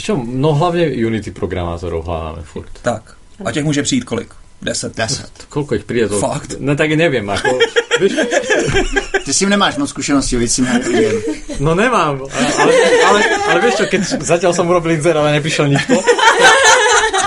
[0.00, 2.72] Čo, no hlavne Unity programátorov hľadáme furt.
[2.82, 4.28] Tak, a těch může přijít kolik?
[4.62, 4.96] Deset.
[4.96, 5.28] Deset.
[5.52, 6.08] Koľko ich príde?
[6.08, 6.16] To...
[6.16, 6.56] Fakt?
[6.56, 7.52] No tak neviem, ako...
[8.00, 8.12] Vieš,
[9.24, 10.64] Ty s tím nemáš moc zkušeností, víc s
[11.60, 12.72] no nemám, ale, ale,
[13.06, 13.18] ale,
[13.48, 15.96] ale vieš čo, keď zatiaľ som urobil inzer, ale neprišiel nikto,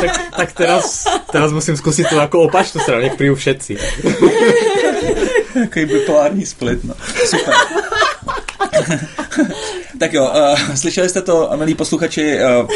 [0.01, 3.73] tak, tak teraz, teraz musím skúsiť to ako opačnú stranu, nech príjú všetci.
[5.53, 6.93] Takový bipolární split, no.
[7.25, 7.53] Super.
[9.99, 12.67] tak jo, uh, slyšeli jste to, milí posluchači, uh,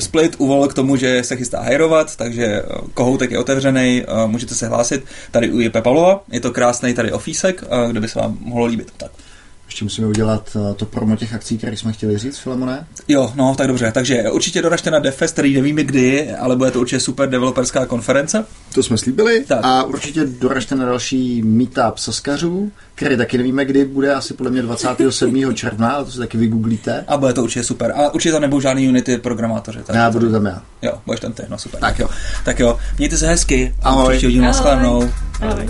[0.00, 4.54] Split uvolil k tomu, že se chystá hajrovat, takže uh, kohoutek je otevřený, uh, můžete
[4.54, 5.04] se hlásit.
[5.30, 8.66] Tady u Jipe Pavlova, je to krásný tady ofísek, uh, kde by se vám mohlo
[8.66, 8.92] líbit.
[8.96, 9.10] Tak.
[9.70, 12.86] Ještě musíme udělat uh, to promo těch akcí, které jsme chtěli říct, Filemone.
[13.08, 16.80] Jo, no, tak dobře, takže určitě doražte na Defest, který nevíme kdy, ale bude to
[16.80, 18.44] určitě super developerská konference.
[18.74, 19.44] To jsme slíbili.
[19.48, 19.60] Tak.
[19.62, 24.62] A určitě doražte na další meetup saskařů, který taky nevíme, kdy bude, asi podle mě
[24.62, 25.54] 27.
[25.54, 27.04] června, ale to si taky vygooglíte.
[27.08, 27.92] A bude to určitě super.
[27.96, 29.78] A určitě tam nebudou žádný Unity programátoři.
[29.86, 30.62] Tak Já budu tam já.
[30.82, 31.80] Jo, budeš tam ty, no super.
[31.80, 32.08] Tak jo,
[32.44, 32.78] tak jo.
[32.98, 33.74] Mějte se hezky.
[33.82, 34.08] A Ahoj.
[34.08, 34.52] Příští hodinu Ahoj.
[34.52, 35.10] nashledanou.
[35.40, 35.68] Ahoj.